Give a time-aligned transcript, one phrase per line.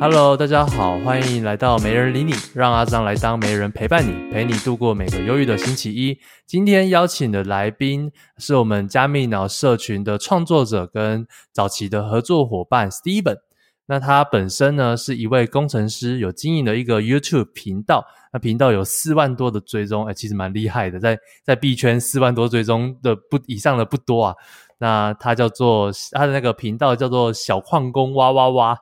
[0.00, 6.16] Hello，大家好，欢迎来到媒人理你，让阿张来当媒人陪伴你，陪你度过每个忧郁的星期一。
[6.46, 13.38] 今天邀请的来宾是我们加密脑社群的创作者跟早期的合作伙伴 Steven。
[13.86, 24.34] 那他本身呢是一位工程师，有经营的一个 YouTube 频道，那频道有四万多的追踪，哎，其实蛮厉害的，在在币圈四万多追踪的不以上的不多啊。
[24.78, 28.78] 那他叫做他的那个频道叫做小矿工哇哇哇。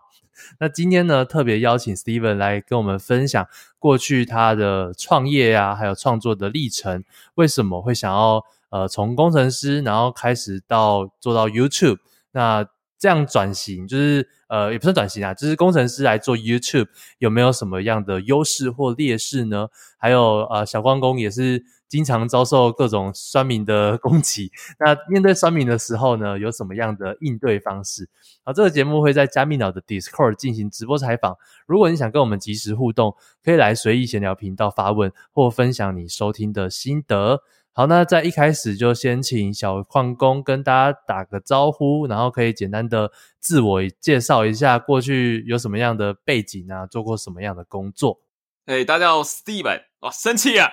[0.59, 3.47] 那今天呢，特别邀请 Steven 来跟我们分享
[3.79, 7.05] 过去他的创业啊，还有创作的历程。
[7.35, 11.99] 为什么会想要呃从工程师，然后开始到做到 YouTube？
[12.33, 12.67] 那
[12.99, 19.69] 这样转型，就是呃也不算转型啊，就是工程师来做 YouTube 有没有什么样的优势或劣势呢？
[19.99, 21.65] 还有呃小矿工也是。
[21.89, 24.51] 经常遭受各种酸民的攻击，
[24.81, 28.09] 那面对酸民的时候呢，有什么样的应对方式？
[28.45, 31.37] 好，这个节目会在加密脑的 Discord 进行直播采访。
[31.67, 37.43] 如果你想跟我们及时互动，可以来随意闲聊频道发问或分享你收听的心得。
[37.73, 48.21] 好，那在一开始就先请小矿工跟大家打个招呼，然后可以简单的自我介绍一下，过去有什么样的背景啊，做过什么样的工作？
[48.65, 50.73] 哎，大家好，Steven，哇，生气啊！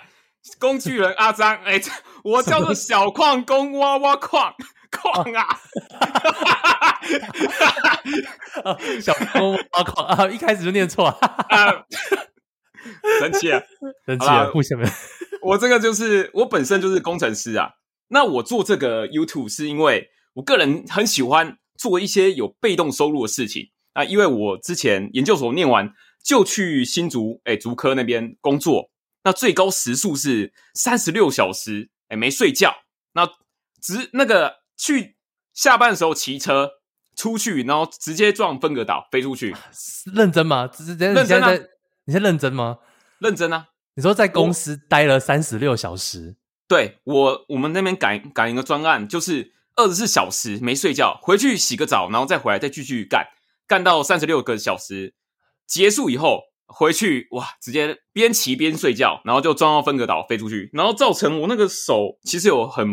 [0.59, 1.91] 工具人阿张，哎、欸，
[2.23, 4.53] 我叫做小矿工挖挖矿
[4.91, 5.47] 矿啊！
[8.64, 11.86] 哦、小矿工挖矿啊，一开始就念错啊！
[13.19, 13.61] 神奇啊，
[14.05, 14.52] 神奇啊！
[14.53, 14.86] 为什么？
[15.41, 17.71] 我这个就是我本身就是工程师啊。
[18.09, 24.03] 那我做这个 YouTube 是因为我个人很喜欢做一些有被动收入的事情啊。
[24.03, 25.91] 因为我之前研究所念完
[26.23, 28.91] 就去新竹哎竹科那边工作。
[29.24, 32.76] 那最高时速是三十六小时，哎，没睡觉。
[33.14, 33.26] 那
[33.82, 35.16] 直那个去
[35.54, 36.72] 下班的时候骑车
[37.16, 39.56] 出去，然后直接撞分隔岛飞出去。
[40.14, 40.70] 认真吗？
[41.00, 41.52] 认真啊？
[42.06, 42.80] 你在认真吗？
[43.20, 43.70] 认真啊！
[43.96, 46.36] 你说在公司待了三十六小时？
[46.68, 53.28] 对，我我们那边赶赶一个专案，就是二十四小时没睡觉，回去洗个澡，然后再回来再继续干，
[53.67, 55.14] 干到三十六个小时
[55.66, 56.52] 结束以后。
[56.68, 62.88] 回去哇，直接边骑边睡觉，然后就撞到分隔岛飞出去，然后造成我那个手其实有很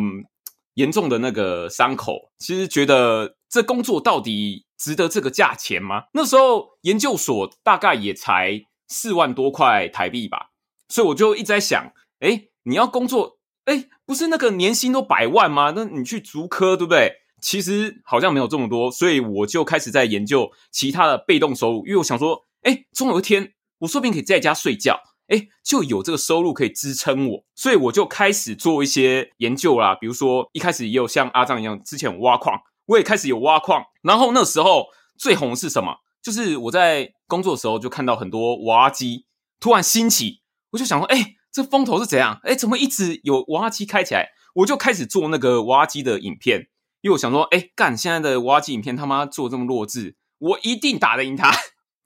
[0.74, 2.30] 严重的那个伤口。
[2.38, 6.04] 其实觉得这工作到底值得这个价钱吗？
[6.12, 10.50] 那时候研究所大概也才四万多块台币吧，
[10.88, 15.72] 所以我就一直在想，诶，你要工作，诶，不是那个年薪都百万吗？
[15.74, 17.12] 那你去竹科对不对？
[17.40, 23.54] 其实好像没有这么多，所以我就开始在研究其他的被动收入，因为我想说，诶，总有一天。
[23.80, 29.94] 我说不定可以在家睡觉，诶，就有这个收入可以支撑我，所以我就开始做一些研究啦。
[29.94, 33.84] 比如说，一开始也有像阿藏一样，之前有挖矿，我也开始有挖矿。
[34.02, 34.86] 然后那时候
[35.18, 35.96] 最红的是什么？
[36.22, 39.24] 就是我在工作的时候就看到很多娃娃机
[39.58, 40.42] 突然兴起，
[40.72, 42.38] 我就想说，诶，这风头是怎样？
[42.44, 44.28] 诶，怎么一直有娃娃机开起来？
[44.56, 46.68] 我就开始做那个娃娃机的影片，
[47.00, 51.50] 因为我想说，诶，干现在的娃娃机影片他妈做这么弱智，我一定打得赢他。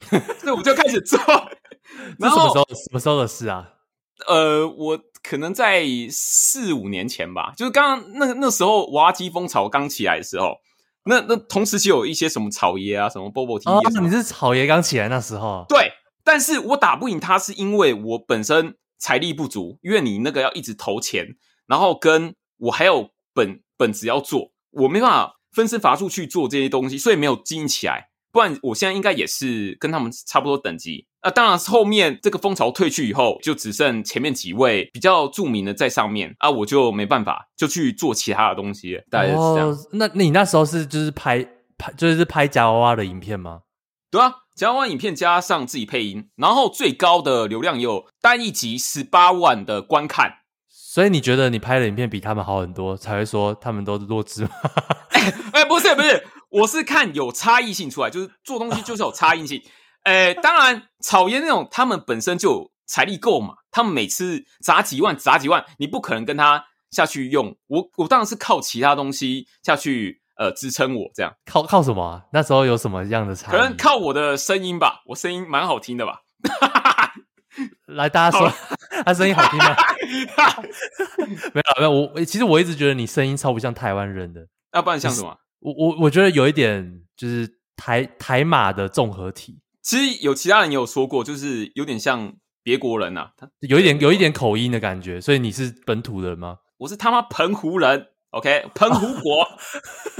[0.38, 1.18] 所以我就开始做。
[2.18, 3.70] 然后什么时候什么时候的事啊？
[4.28, 10.56] 呃，我可能在四五年前吧，就是刚刚那那时候娃娃机风潮刚起来的时候，
[11.04, 14.00] 那那同时期有一些什么草爷啊，什么 Bobo TV 啊。
[14.00, 15.66] 你是草爷刚起来那时候？
[15.68, 28.10] 对，但是我打不赢他，是因为我本身财力不足，因为你那个要一直投钱，然后跟我还有本本子要做，我没办法分身乏术去做这些东西，所以没有经营起来。
[28.34, 31.06] 不然我现在应该也是跟他们差不多等级。
[31.22, 39.00] 那当然，后面这个风潮退去以后，就只剩前面几位比较著名的在上面啊，我就没办法，就去做其他的东西。
[39.08, 39.68] 大概是这样。
[39.68, 41.46] 哦，那你那时候是就是拍
[41.78, 43.60] 拍就是拍夹娃娃的影片吗？
[44.10, 50.40] 对啊，夹娃娃影片加上自己配音，然后最高的流量有单一集十八万的观看。
[50.68, 54.50] 所以你觉得你拍的影片比他们好很多，才会说他们都是弱智吗？
[55.10, 56.26] 哎 哎，不是不是。
[56.54, 59.62] 我是看有差异性出来，就是做东西 就是有差异性。
[60.04, 67.56] 诶，当然草烟那种他们本身就有财力够嘛，他们每次砸几万砸几万，你不可能跟他下去用。
[67.66, 71.32] 我我当然是靠其他东西下去呃支撑我这样。
[71.46, 72.22] 靠靠什么啊？
[72.32, 73.56] 那时候有什么样的差异？
[73.56, 76.20] 可能靠我的声音吧，我声音蛮好听的吧。
[77.86, 78.52] 来，大家说
[79.06, 79.76] 他声音好听吗？
[81.54, 84.46] 没有没有，我其实我一直觉得你声音超不像台湾人的。
[84.72, 85.38] 要不然像什么？
[85.64, 96.58] 我我我觉得有一点就是台台马的综合体，其实有其他人也有说过，就是有点像别国人呐，他有一点有一点口音的感觉，所以你是本土人吗？
[96.76, 99.46] 我是他妈澎湖人 OK，澎湖国，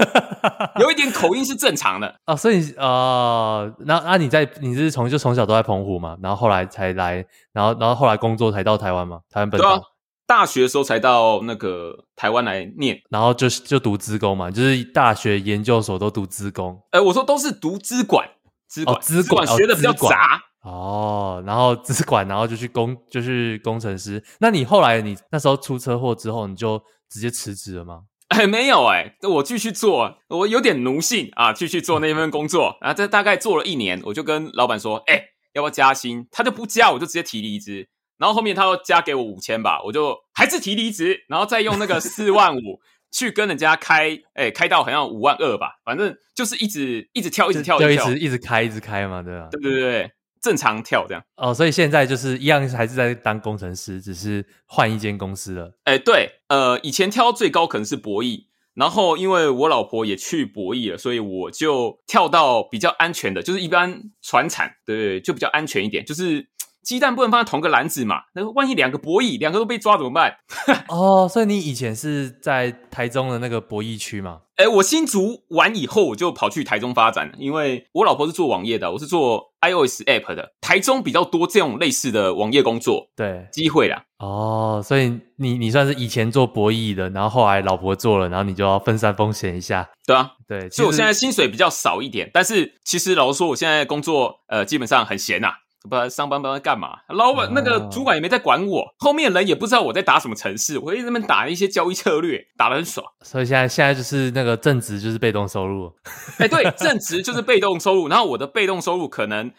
[0.81, 2.35] 有一点口音是正常的 哦。
[2.35, 6.17] 所以呃，那那你在你是从就从小都在澎湖嘛？
[6.23, 9.19] 然后后来才来，然后然后后来工作才到台湾嘛？
[9.29, 9.79] 台湾本岛。
[10.27, 16.81] 大学的时候才到那个台湾来念，然后就就读资工嘛，就是大学研究所都读资工。
[16.91, 18.27] 哎，我说都是读资管，
[18.67, 20.41] 资管，资管学的比较杂。
[20.63, 24.23] 哦，然后资管，然后就去工，就是工程师。
[24.39, 26.81] 那你后来你那时候出车祸之后，你就。
[27.07, 28.01] 直接辞职了吗？
[28.29, 32.75] 哎， 没有哎，我继续做，我有点奴性啊，继续做那份工作。
[32.81, 35.21] 然后这大概做了一年，我就跟老板说，哎，
[35.53, 36.27] 要不要加薪？
[36.31, 37.87] 他就不加，我就直接提离职。
[38.17, 42.79] 然后后面他又加给我五千吧，我就还是提离职，然后再用那个 四万五
[43.11, 49.47] 去跟人家开，哎，开到好像五万二吧，反正就是一直一直跳，一直跳，就一直一直开，一直开嘛，对吧？
[49.51, 50.11] 对对对对。
[50.41, 55.71] 正常跳这样哦，所以现在就是一样，还是在当工程师，只是换一间公司了。
[55.85, 58.41] 哎，对，呃，以前跳最高可能是博弈，
[58.75, 66.47] 然后因为我老婆也去博弈了，所以我就跳到比较安全的，就是一般船产，对对，就比较安全一点，就是。
[66.85, 68.21] 鸡蛋不能放在同个篮子嘛？
[68.35, 70.37] 那万一两个博弈，两个都被抓怎么办？
[70.87, 74.41] 哦，所以你以前是在台中的那个博弈区吗？
[74.55, 80.53] 哎，我新竹完以后，我就跑去台中发展，因为我老婆是做网页的，我是做 iOS app 的。
[80.61, 84.03] 台中比较多这种类似的网页工作，对，机会啦。
[84.19, 89.89] 哦，所以你你算是以前做博弈的，然后后来老婆做了，然后你就要分散风险一下。
[90.05, 95.53] 对啊，对，所以我现在薪水比较少一点，但是其实老实说，我现在工作呃基本上很闲呐、啊。
[95.89, 103.05] 不上班不知道干嘛，老板那个主管也没在管我，后面人也不知道我在打什么城市，我一直在那边打一些交易策略，打得很爽。
[103.21, 105.93] 所以现在现在就是那个正职就是被动收入，
[106.39, 109.51] 哎，对，正职就是被动收入，然后我的被动收入可能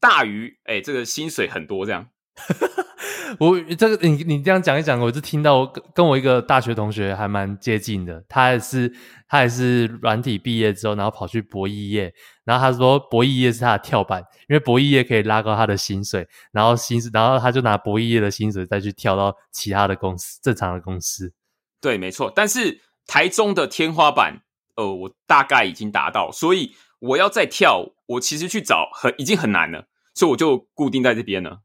[0.00, 2.06] 大于哎这个薪水很多这样。
[3.38, 8.92] 我这个你你这样讲一讲，我就听到跟跟我一个大学同学还蛮接近的，他也是
[9.28, 12.12] 他也是软体毕业之后，然后跑去博弈业，
[12.44, 21.32] 然后他说博弈业是他的跳板，因为博弈业可以拉高他的薪水，然后薪水，然后他就拿博弈业的薪水再去跳到其他的公司，正常的公司。
[21.80, 22.32] 对，没错。
[22.34, 24.42] 但是台中的天花板，
[24.76, 31.60] 呃，我大概已经达到，所以我要再跳，我其实去找很已经很难了，所以我就固定在这边了。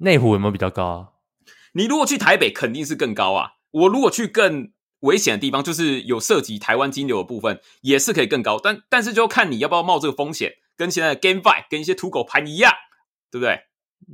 [0.00, 1.08] 内湖有没有比较高啊？
[1.72, 3.52] 你如果去台北，肯定是更高啊。
[3.70, 8.58] 我如果去更危险的地方，就是有涉及台湾金流的部分，也是可以更高。
[8.58, 12.72] 但但是就看你要不要冒这个风险，跟现在的 GameFi 跟一些土狗盘一样，
[13.30, 13.60] 对不对？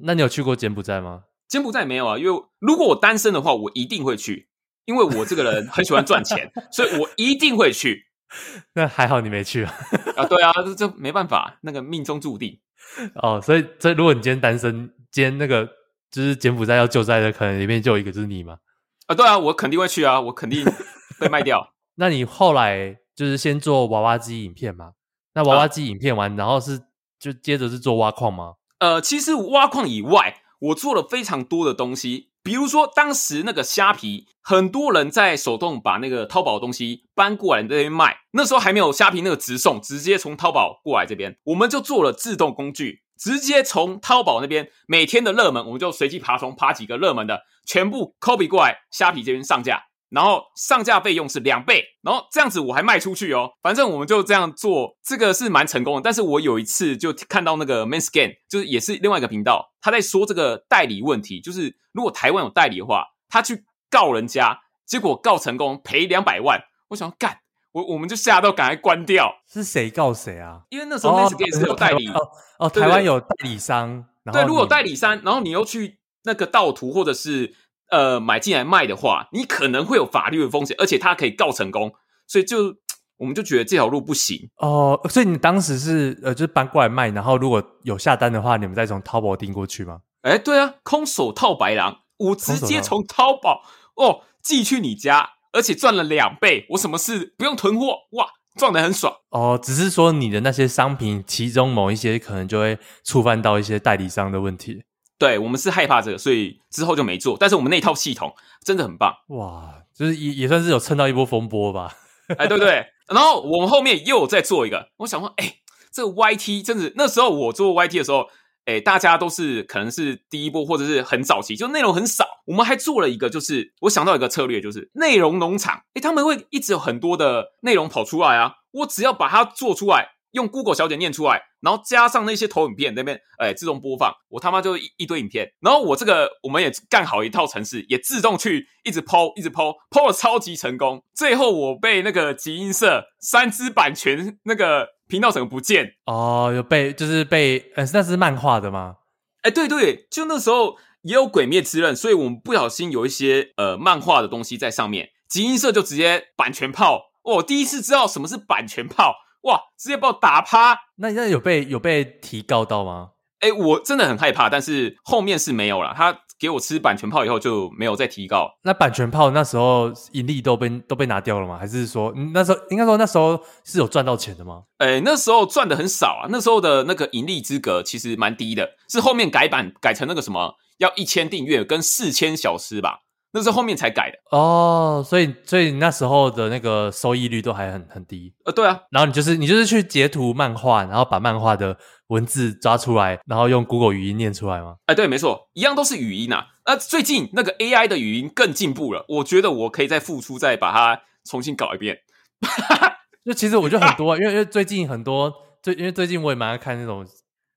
[0.03, 1.23] 那你有去过柬埔寨吗？
[1.49, 4.49] 柬埔寨没有啊，因为如果我单身的话，我一定会去，
[4.85, 8.06] 因为我这个人很喜欢赚钱， 所以我一定会去。
[8.75, 9.75] 那还好你没去啊。
[10.17, 12.59] 啊，对啊，这这没办法，那个命中注定。
[13.23, 15.69] 哦，所以这如果你今天单身，今天那个。
[16.09, 18.59] 就是柬埔寨要救灾的，可能里面就有一个就是你嘛？
[19.07, 20.65] 啊，对啊，我肯定会去啊，我肯定
[21.19, 21.75] 被卖掉。
[21.97, 24.93] 那你后来就是先做娃娃机影片嘛？
[25.35, 26.81] 那娃娃机影片完，啊、然后是
[27.19, 28.55] 就接着是做挖矿吗？
[28.79, 43.03] 呃，其实挖矿以外，我做了非常多的东西，比如说当时那个虾皮，很多人在手动把那个淘宝的东西搬过来这边卖，那时候还没有虾皮那个直送，直接从淘宝过来这边，我们就做了自动工具。
[43.19, 53.51] 直接从淘宝那边每天的热门，我们就随机爬虫，爬几个热门的，全部 copy 过来，虾皮这边上架，然后上架费用是两倍，然后这样子我还卖出去哦。
[53.63, 56.01] 反正我们就这样做，这个是蛮成功的。
[56.03, 67.41] 但是我有一次就看到那个 Manscan，就是也是另外一个频道，他在说这个代理问题，就是如果台湾有代理的话，他去告人家，结果告成功赔两百万，我想要干。
[67.73, 69.31] 我我们就吓到，赶快关掉。
[69.47, 70.63] 是谁告谁啊？
[70.71, 74.07] 因为那时候 Manscaped 是有 代理哦，哦，台湾有代理商。
[74.33, 77.55] 对，如果有代理商，然后你又去那个盗图或者是
[77.91, 81.93] 呃买进来卖的话，你可能会有法律的风险，而且他可以告成功，
[82.27, 82.77] 所以就
[83.19, 85.01] 我们就觉得这条路不行哦。
[85.09, 90.01] 所以你当时是呃，就是搬过来卖，然后如果有下单的话，你们再从淘宝订过去吗？
[90.23, 93.63] 哎，对啊，空手套白狼，我直接从淘宝
[93.97, 95.31] 哦寄去你家。
[95.53, 98.27] 而且赚了两倍，我什么事不用囤货，哇，
[98.59, 99.59] 赚得很爽哦。
[99.63, 104.83] 只是说你的那些商品，其中某一些可能就会触犯到一些代理商的问题。
[105.19, 107.37] 对，我们是害怕这个，所以之后就没做。
[107.39, 111.95] 但是我们那套系统真的很棒，哇，就是也也算是有蹭到一波风波吧。
[112.37, 112.87] 哎，对不对？
[113.09, 115.57] 然后我们后面又有再做一个，我想说，哎，
[115.93, 118.29] 这个 YT 真的，那时候我做 YT 的时候。
[118.67, 122.27] 哎，大家都是可能是第一波，或者是很早期，就内容很少。
[122.47, 125.83] 我们还做了一个，就是我想到一个策略，就是内容农场。
[125.95, 135.53] 哎，他们会一直有很多的内容跑出来啊，我只要把它做出来，用 Google 小姐念出来，然后加上那些投影片那边，哎，自动播放，我他妈就一一堆影片。
[135.61, 141.03] 然后我这个我们也干好一套程式，也自动去一直 po，一直 po，po 了超级成功。
[141.15, 148.97] 最后我被那个集英社三支版权那个频道整个不见哦，有被就是被，呃，那是漫画的吗？
[149.43, 157.13] 哎，对对，就那时候也有《鬼灭之刃》，所以我们不小心有一些呃漫画的东西在上面，集英社就直接版权炮。
[157.23, 159.15] 我第一次知道什么是版权炮。
[159.47, 159.61] 哇！
[159.77, 160.79] 直接把我打趴。
[160.99, 163.11] 那现在有被有被提高到吗？
[163.41, 165.93] 哎，我真的很害怕，但是后面是没有了。
[165.97, 168.51] 他给我吃版权炮以后就没有再提高。
[168.63, 171.59] 那版权炮那时候盈利都被都被拿掉了吗？
[171.59, 174.63] 还是说那时候应该说那时候是有赚到钱的吗？
[174.79, 176.29] 哎，那时候赚的很少啊。
[176.31, 183.01] 那时候的那个盈利资格其实蛮低的，是后面改版改成那个什么要一千订阅跟四千小时吧。
[183.37, 188.33] 那是后面才改的哦，所以所以那时候的那个收益率都还很很低。
[188.47, 191.77] 呃，对啊，然后你就是你就是去截图漫画，然后把漫画的
[192.07, 194.77] 文字抓出来，然后用 Google 语音念出来吗？
[194.87, 196.47] 哎，对，没错，一样都是语音啊。
[196.65, 201.99] 那最近那个 AI 的语音更进步了，我觉得我可以再付出，再把它重新搞一遍。
[203.27, 205.31] 就其实我觉得很多，因为因为最近很多
[205.63, 207.07] 最因为最近我也蛮爱看那种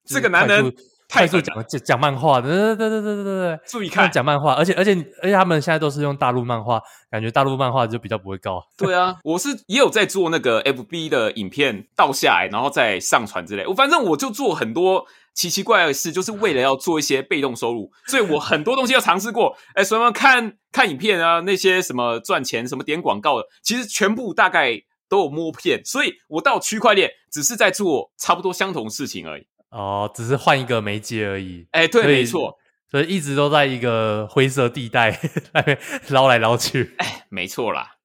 [0.05, 0.75] 这个男人。
[1.11, 8.63] 快速讲讲讲漫画，对对对对对对对，注意看讲漫画，而且而且而且他们现在都是用大陆漫画，感觉大陆漫画就比较不会高。
[8.77, 13.65] 对啊，我是也有在做那个 FB 的影片倒下来，然后再上传之类。
[13.65, 19.55] 我反正我就做很多奇奇怪怪的事，就是为了要做一些被动收入，所以我很多东西要尝试过。
[19.73, 25.81] 哎，什么看看影片啊，那些什么赚钱，什么点广告的，其实全部大概都有摸片。
[25.83, 29.47] 所以我到区块链只是在做差不多相同事情而已。
[29.71, 31.67] 哦，只是换一个媒介而已。
[31.71, 32.57] 哎，对，没错，
[32.89, 35.17] 所以一直都在一个灰色地带
[35.53, 36.95] 那边捞来捞去。
[36.97, 37.95] 哎，没错啦。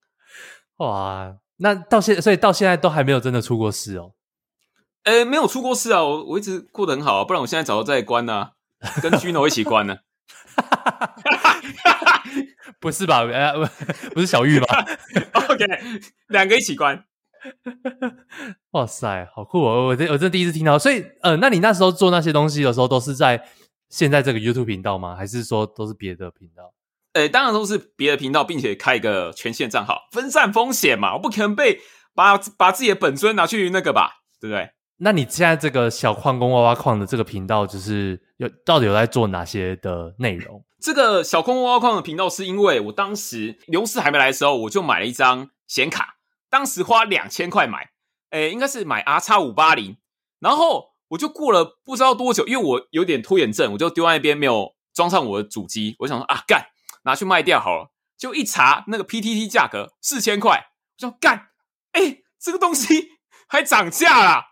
[0.79, 4.13] 哇，那到现，所以到现在都还没有真的出过事哦。
[5.05, 8.51] 哎，没有出过事啊，我我一直过得很好啊，不然我现在早就在关呢，
[9.01, 9.97] 跟 Gino 一起关呢。
[12.81, 13.25] 不是吧？
[13.33, 13.53] 哎，
[14.15, 14.67] 不是小玉吗
[15.49, 15.65] ？OK，
[16.29, 17.05] 两个一起关。
[18.73, 19.87] 哇塞，好酷哦！
[19.87, 23.45] 我这我这第一次听到，所以呃，那你那时候做那些东西的时候，都是在
[23.89, 25.15] 现在这个 YouTube 频道吗？
[25.15, 26.73] 还是说都是别的频道？
[27.13, 31.15] 哎，当然都是别的频道，并且开一个权限账号，分散风险嘛。
[31.15, 31.81] 我不可能被
[32.15, 34.71] 把把自己的本尊拿去那个吧，对不对？
[34.97, 40.65] 那你现在这个小矿工挖挖矿的这个频道，就是有到底有在做哪些的内容？
[40.81, 46.14] 这个小矿工挖挖矿的频道，是因为我当时牛市还没来的时候，我就买了一张显卡。
[46.55, 47.91] 当时花两千块买，
[48.31, 49.97] 诶，应该是买 R 叉五八零，
[50.39, 55.97] 然后我就过了不知道多久，因为我有点拖延症，我就丢在那边没有装上我的主机。
[55.99, 56.69] 我想说啊，干，
[57.03, 57.91] 拿去卖掉好了。
[58.17, 61.49] 就一查那个 PTT 价格四千块，我说干，
[61.95, 63.09] 诶，这个东西
[63.49, 64.45] 还涨价了，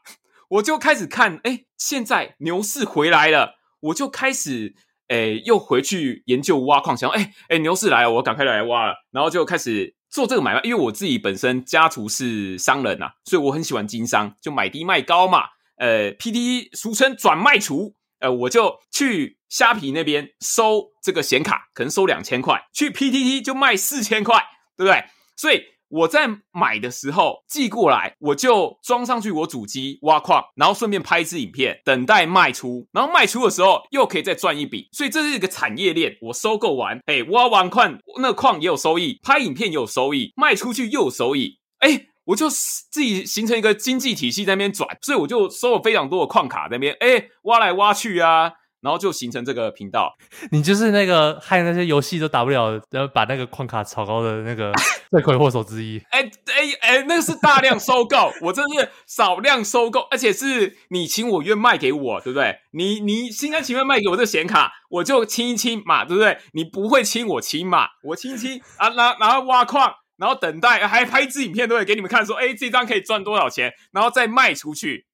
[0.49, 4.75] 我就开始看，诶，现在牛市回来了，我就开始
[5.06, 9.94] 诶又回去研究挖矿，想诶诶牛市来了，我赶快来挖了，然后就开始。
[10.12, 15.45] 做这个买卖，因为我自己本身家族是商人呐、啊，所以我很喜欢经商，就买低卖高嘛。
[15.78, 24.37] 呃，PTT 俗称转卖厨，呃，我就去虾皮那边收这个显卡，可能收两千块，去 PTT 就卖四千块，
[24.76, 25.04] 对不对？
[25.37, 25.72] 所以。
[25.92, 32.88] 我在买的时候寄过来，我就装上去我主机挖矿，然后顺便拍一支影片，等待卖出。
[32.92, 36.16] 然后卖出的时候又可以再赚一笔，所以这是一个产业链。
[36.22, 48.52] 我收购完，哎，挖完矿，那矿也有收益，拍影片也有收益，卖出去又有收益，哎，我就自己形成一个经济体系在那边转，所以我就收了非常多的矿卡在那边，哎，挖来挖去啊。
[48.83, 50.12] 然后就形成这个频道，
[50.51, 54.73] 你就是那个害那些游戏都打不了，然后把那个矿卡炒高的那个
[55.11, 56.03] 罪魁祸首之一。
[56.11, 62.57] 哎哎哎，那个是大量收购，我这是少量收购，而且是你情我愿卖给我，对不对？
[62.73, 66.39] 你你心甘情愿卖给我这显卡，我就亲一亲嘛，对不对？
[66.53, 75.07] 你不会亲我亲嘛，我亲一亲啊，然然后挖矿，然后等待，还拍一支影片，对，给你们看说，哎，这张可以赚多少钱，然后再卖出去。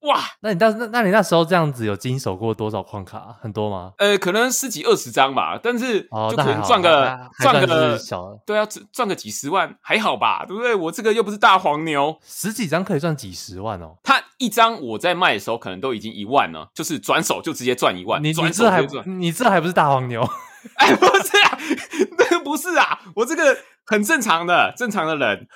[0.00, 3.36] 哇，那你当那那你那时候这样子有经手过多少矿卡？
[3.40, 3.92] 很多吗？
[3.98, 10.74] 呃，可能十几二十张吧，但是就可能赚个赚个小，对啊，赚个几十万还好吧，对不对？
[10.74, 13.96] 我这个又不是大黄牛，十几张可以赚几十万哦。
[14.02, 18.22] 他一张我在卖的时候可能都已经一万了，就是转手就直接赚一万。
[18.22, 20.26] 你你这还你这还不是大黄牛？
[20.76, 21.58] 哎，不是啊，
[22.16, 25.46] 那个不是啊，我这个很正常的正常的人。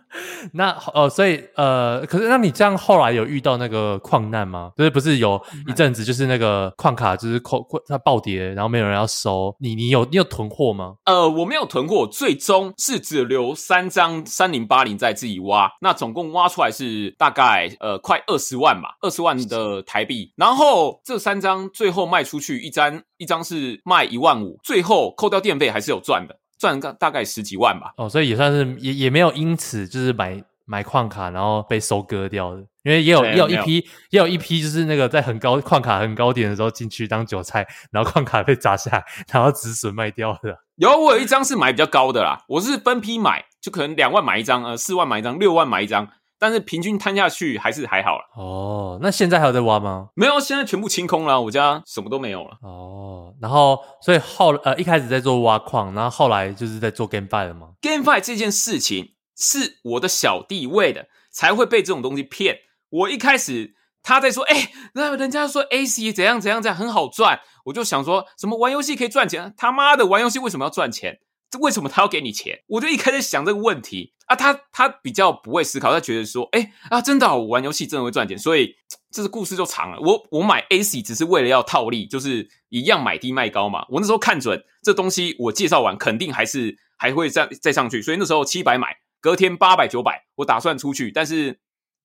[0.52, 4.72] 那哦，所以呃，可是那你这样后来有遇到那个矿难吗？
[4.76, 10.94] 就是不是有一阵子就是那个矿卡就是矿它暴跌，然后没有人要收，你你有你有囤货吗？
[11.04, 20.32] 呃，我没有囤货，最终是只留三张三零八零在自己挖，那总共挖出来是大概呃快二十万吧，二十万的台币。
[20.36, 26.36] 然后这三张最后卖出去一张一张是卖一万五，最后扣掉电费还是有赚的。
[26.62, 27.92] 赚个大概十几万吧。
[27.96, 40.56] 哦，所以也算是也也没有因此就是买买矿卡然后被收割掉的，因为也有也有一批也有一批就是那个在很高矿卡很高点的时候进去当韭菜，然后矿卡被砸下来，然后止损卖掉的。
[40.76, 46.08] 有，我有一张是买比较高的啦，我是分批买，就可能两万买一张，呃，四万买一张，六万买一张。
[46.42, 48.24] 但是平均摊下去还是还好了。
[48.34, 50.08] 哦，那现在还有在挖吗？
[50.16, 52.58] 没有，现在全部清空了，我家什么都没有了。
[52.62, 62.56] 哦，然后所以后呃一开始在做挖矿，然后后来就是在做 GameFi 了吗？GameFi 这件事情是我的小弟为的，才会被这种东西骗。
[62.90, 69.54] 我一开始他在说，哎、欸，那人家说 AC 怎样怎样怎样很好赚，我就想说什么玩游戏可以赚钱？
[69.56, 71.20] 他妈的，玩游戏为什么要赚钱？
[71.60, 72.62] 为什么他要给你钱？
[72.66, 78.74] 我就一开始想这个问题啊，他他比较不会思考，他觉得说，哎啊，真的、哦，我玩游戏真的会赚钱，所以
[79.10, 79.98] 这个故事就长了。
[80.00, 83.84] 我我买 AC 只是为了要套利，就是一样买低卖高嘛。
[83.90, 91.10] 我那时候看准这东西，我介绍完肯定还是还会再再上去，所以那时候七百买，隔天八百九百，我打算出去。
[91.10, 91.60] 但是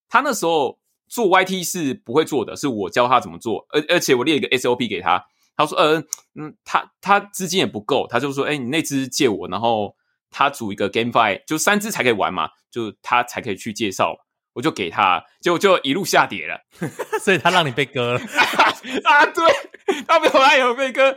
[0.09, 5.25] 他那时候做 YT 是不会做的，是我教他怎么做，而而且我列一个 SOP 给他。
[5.57, 5.99] 他说：“呃，
[6.39, 9.95] 嗯，他他资金也不够，他就说，哎，你那只借我，然后
[10.29, 14.15] 他组一个 GameFi，就三只才可以玩嘛，就他才可以去介绍，
[14.53, 16.61] 我就给他，结果就一路下跌了，
[17.23, 18.19] 所以他让你被割了
[19.03, 19.25] 啊？
[19.25, 21.16] 对，他没有来有被割，但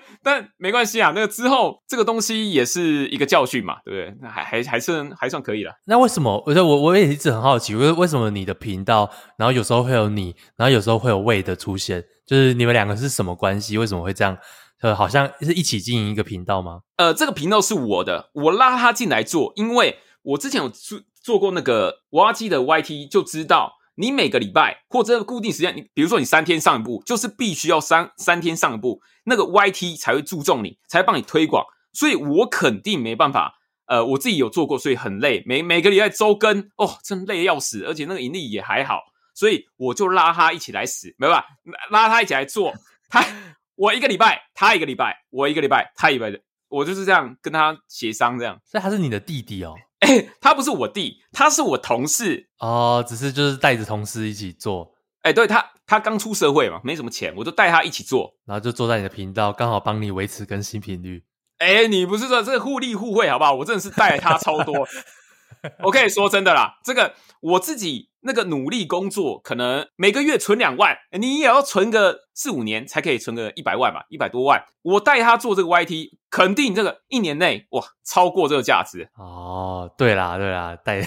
[0.71, 4.17] 没关系啊，那个之后这个东西也是一个教训嘛，对不对？
[4.23, 5.73] 那还还还是还算可以了。
[5.87, 6.41] 那为什么？
[6.47, 13.77] 我我我也一直很好奇，为为什么你的频道，然后有时候会有你，然后有时候会有 Wade 的出现？”就是你们两个是什么关系？
[13.79, 14.39] 为什么会这样？
[14.81, 16.83] 呃，好像是一起经营一个频道吗？
[16.99, 33.59] 呃，这个频道是我的，我拉他进来做，因为我之前有做做过那个挖机的 YT，就知道你每个礼拜或者固定时间，你比如说你三天上一部，就是必须要三三天上一部，那个 YT 才会注重你，才会帮你推广，所以我肯定没办法。
[33.87, 39.01] 呃，我自己有做过，所以很累，每每个礼拜周更，哦，真累要死，而且那个盈利也还好。
[39.35, 41.47] 所以我就拉他一起来死，没办法，
[41.91, 42.73] 拉他一起来做。
[43.09, 43.23] 他
[43.75, 48.59] 我一个礼拜，他一个礼拜，我一个礼拜，他一个礼拜，我就是这样跟他协商这样。
[48.65, 49.75] 所以他是你的弟弟哦？
[50.01, 53.05] 哎、欸，他不是我弟，他是我同事哦。
[53.07, 54.93] 只是就是带着同事一起做。
[55.23, 61.23] 哎、欸，对他，他刚出社会嘛，没什么钱，我就带他一起做，然后就坐在你的频道，刚好帮你维持更新频率。
[61.59, 63.55] 哎、欸，你不是说这互利互惠好不好？
[63.55, 64.89] 我真的是带他超多。
[65.85, 74.65] 我可以说真的啦，这个我自己那个努力工作，可能每个月存两万，你也要存个四五年才可以存个一百万吧，一百多万。
[74.83, 79.09] 我带他做这个 YT，肯定这个一年内哇超过这个价值。
[79.17, 81.07] 哦，对啦对啦，带。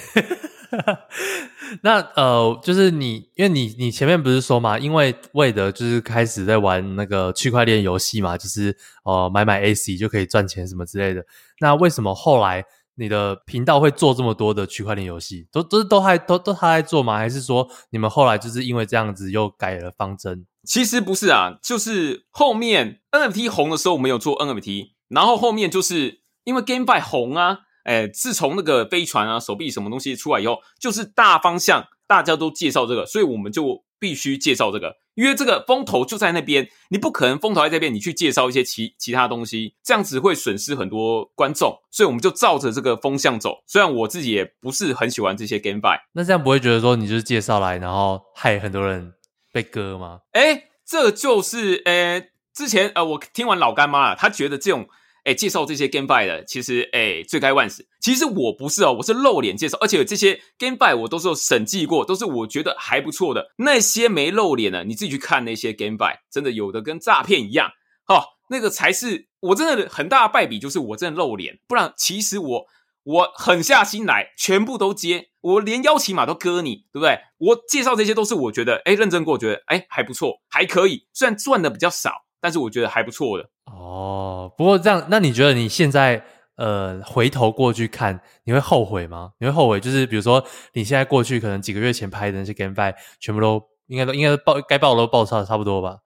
[1.83, 11.23] 那呃，就是你，因为你你前面不是说嘛，因为 Wade 就是开始在玩那个区块链游戏嘛，就是呃买买 AC 就可以赚钱什么之类的。
[11.59, 12.65] 那为什么后来？
[12.95, 17.17] 你的频道会做这么多的区块链游戏，都都都还都都他在做吗？
[17.17, 20.45] 还是说你们后来就是因为这样子又改了方针？
[20.63, 34.95] 其实不是啊，就是后面 NFT 红的时候，我们有做 NFT，然后后面就是因为 GameFi 红啊，哎，自从那个飞船啊、手臂什么东西出来以后，就是大方向大家都介绍这个，所以我们就必须介绍这个。
[35.15, 43.63] 因为这个风头就在那边，你不可能风头在这边，你去介绍一些其其他东西，这样子会损失很多观众，所以我们就照着这个风向走。
[43.67, 49.13] 虽然我自己也不是很喜欢这些 GameFi，那这样不会觉得说你就是介绍来，然后害很多人
[49.51, 50.19] 被割吗？
[50.33, 54.87] 诶，这就是诶，之前呃，我听完老干妈了，他觉得这种。
[55.23, 57.87] 哎，介绍这些 GameFi 的，其实哎，罪该万死。
[58.01, 63.51] 其实我不是哦，我是露脸介绍，而且这些 GameFi 我都是有审计过，都是我觉得还不错的。
[63.57, 67.71] 那些没露脸的，你自己去看那些 GameFi，真的有的跟诈骗一样。
[68.07, 72.65] 哦，那个才是我真的很大的败笔，就是我真的露脸，不然其实我
[73.03, 77.19] 我狠下心来，全部都接，我连邀请码都割你，对不对？
[77.37, 82.25] 我介绍这些都是我觉得哎认真过，觉得哎还不错，还可以，虽然赚的比较少。
[82.43, 84.51] 但是我觉得还不错的哦。
[84.57, 86.23] 不过这样，那你觉得你现在
[86.57, 89.31] 呃回头过去看，你会后悔吗？
[89.39, 89.79] 你会后悔？
[89.79, 95.97] 就是比如说你现在过去可能几个月前拍的那些 GameFi，全部都应该都应该报该报都报差差不多吧？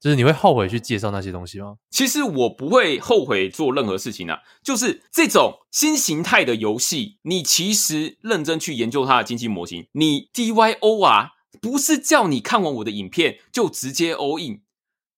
[0.00, 1.76] 就是你会后悔去介绍那些东西吗？
[1.90, 11.28] 其实我不会后悔做任何事情啊，就是这种新形态的游戏，你其实认真去研究它的经济模型，你 D Y O 啊，
[11.60, 14.61] 不是叫你看完我的影片就直接 all in，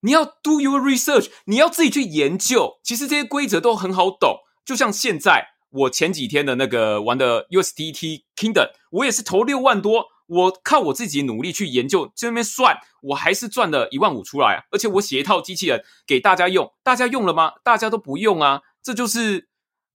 [0.05, 2.79] 你要 do your research，你要自己去研究。
[2.85, 10.07] 其实这些规则都很好懂，就像现在我前几天的那个玩的 USDT Kingdom，我也是投六万多。
[10.27, 14.64] 我靠我自己努力去研究，在那边算，我还是赚了一万五出来啊！
[14.71, 17.53] 而且我写一套机器人给大家用，大家用了吗？
[17.62, 18.62] 大家都不用啊！
[18.83, 19.49] 这就是，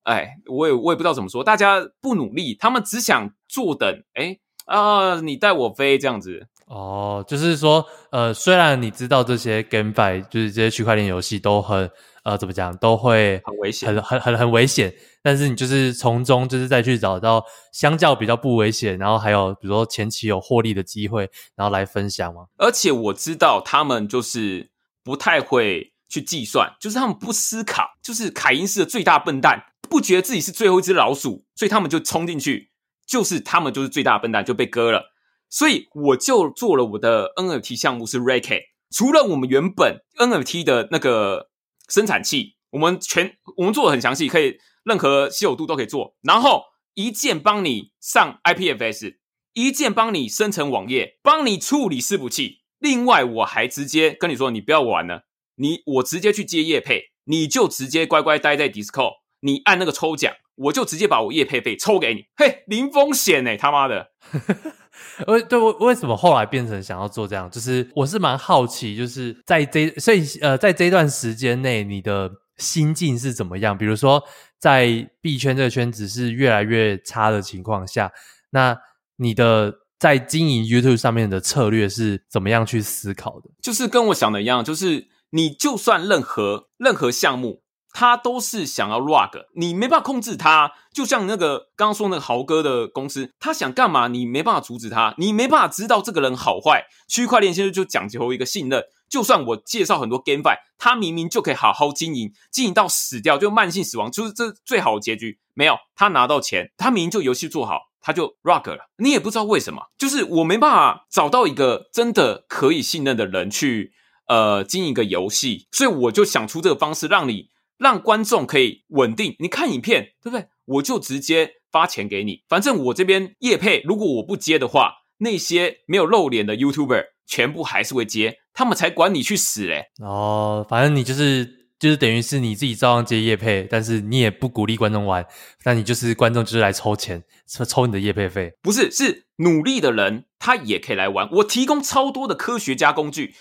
[0.03, 11.91] 哎，我也我也不知道怎么说，大家不努力，他们只想坐等，哎啊，你带我飞这样子哦，就是说，呃，虽然你知道这些 GameFi，就是这些区块链游戏都很。
[12.23, 14.93] 呃，怎么讲都会很危险，很很很很危险。
[15.23, 22.41] 但是你就是从中就是再去找到相较比较不危险，然后还有比如说前期有获利的机会，然后来分享嘛？
[22.57, 24.69] 而且我知道他们就是
[25.01, 32.69] 不太会去计算，就是他们不思考，就是凯因斯的最大笨蛋，不觉得自己是最后一只老鼠，所以他们就冲进去，
[33.07, 35.13] 就是他们就是最大笨蛋就被割了。
[35.49, 41.49] 所以我就做了我的 NFT 项目是 Rake，除了我们原本 NFT 的那个。
[41.91, 46.15] 生产器，我们全我们做的很详细，可以任何稀有度都可以做。
[46.21, 49.15] 然后一键帮你上 IPFS，
[49.53, 52.59] 一键帮你生成网页，帮你处理伺服器。
[52.77, 55.23] 另外，我还直接跟你说，你不要玩了，
[55.55, 62.25] 你我直接去接业配，你就直接乖乖待在 Discord，你按那个抽奖，我就直接把我业配费抽给你。
[62.35, 64.11] 嘿，零风险哎，他妈的！
[65.27, 67.49] 为对，为为什么后来变成想要做这样？
[67.49, 73.77] 就是我是蛮好奇，就是在这所以呃，在这段时间内，你的心境是怎么样？
[73.77, 74.23] 比如说，
[74.59, 78.11] 在币圈这个圈子是越来越差的情况下，
[78.51, 78.77] 那
[79.17, 83.49] 你的在经营 YouTube 上面的策略是怎么样去思考的？
[83.61, 87.61] 就是跟我想的一样，就是你就算任何任何项目。
[87.91, 96.85] 他都是想要 rug，你没办法控制他，就像那个刚刚说那个豪哥的公司，他想干嘛，你没办法阻止他，你没办法知道这个人好坏。
[97.07, 105.39] 区块链现在就讲究一个信任，就算我介绍很多 GameFi，他明明就可以好好经营，经营到死掉就慢性死亡，就是这最好的结局。
[105.55, 113.93] 没有，他拿到钱，他明明就游戏做好，他就 rug 了，你也不知道为什么，就是我没办法找到一个真的可以信任的人去
[114.27, 117.49] 呃经营一个游戏，所以我就想出这个方式让你。
[117.79, 120.45] 让观众可以稳定，你看影片，对不对？
[120.65, 129.85] 我就直接发钱给你，反正我这边业配，如果我不接的话，那些没有露脸的 YouTuber 全部还是会接，他们才管你去死嘞。
[129.99, 135.25] 哦，反正你就是就是等于是你自己照样接业配，但是你也不鼓励观众玩，
[135.63, 138.51] 那你就是观众就是来抽钱，抽抽你的业配费。
[138.61, 143.33] 不是，是努力的人他也可以来玩，我提供超多的科学家工具，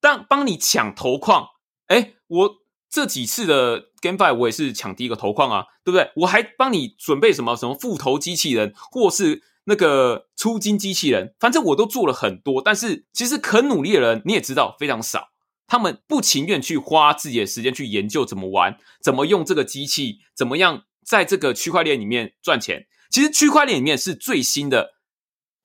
[0.00, 1.46] 当帮你抢头矿，
[1.86, 2.65] 诶我。
[2.88, 6.10] 这几次的 GameFi 我也是抢第一个头矿啊，对不对？
[6.16, 12.62] 我还帮你准备什么什么复投机器人，或是那个出金机器人，反正我都做了很多。
[12.62, 15.28] 但是其实肯努力的人你也知道非常少，
[15.66, 22.86] 他们不情愿去花自己的时间去研究怎么玩，怎么用这个机器，怎么样在这个区块链里面赚钱。
[23.10, 24.94] 其实区块链里面是最新的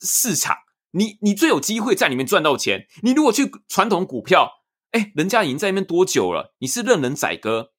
[0.02, 0.58] 市场，
[0.92, 2.88] 你你最有机会在里面赚到钱。
[3.04, 4.58] 你如果去传统股票。
[4.92, 6.54] 哎，人家已经在那边多久了？
[6.60, 7.72] 你是任人宰割。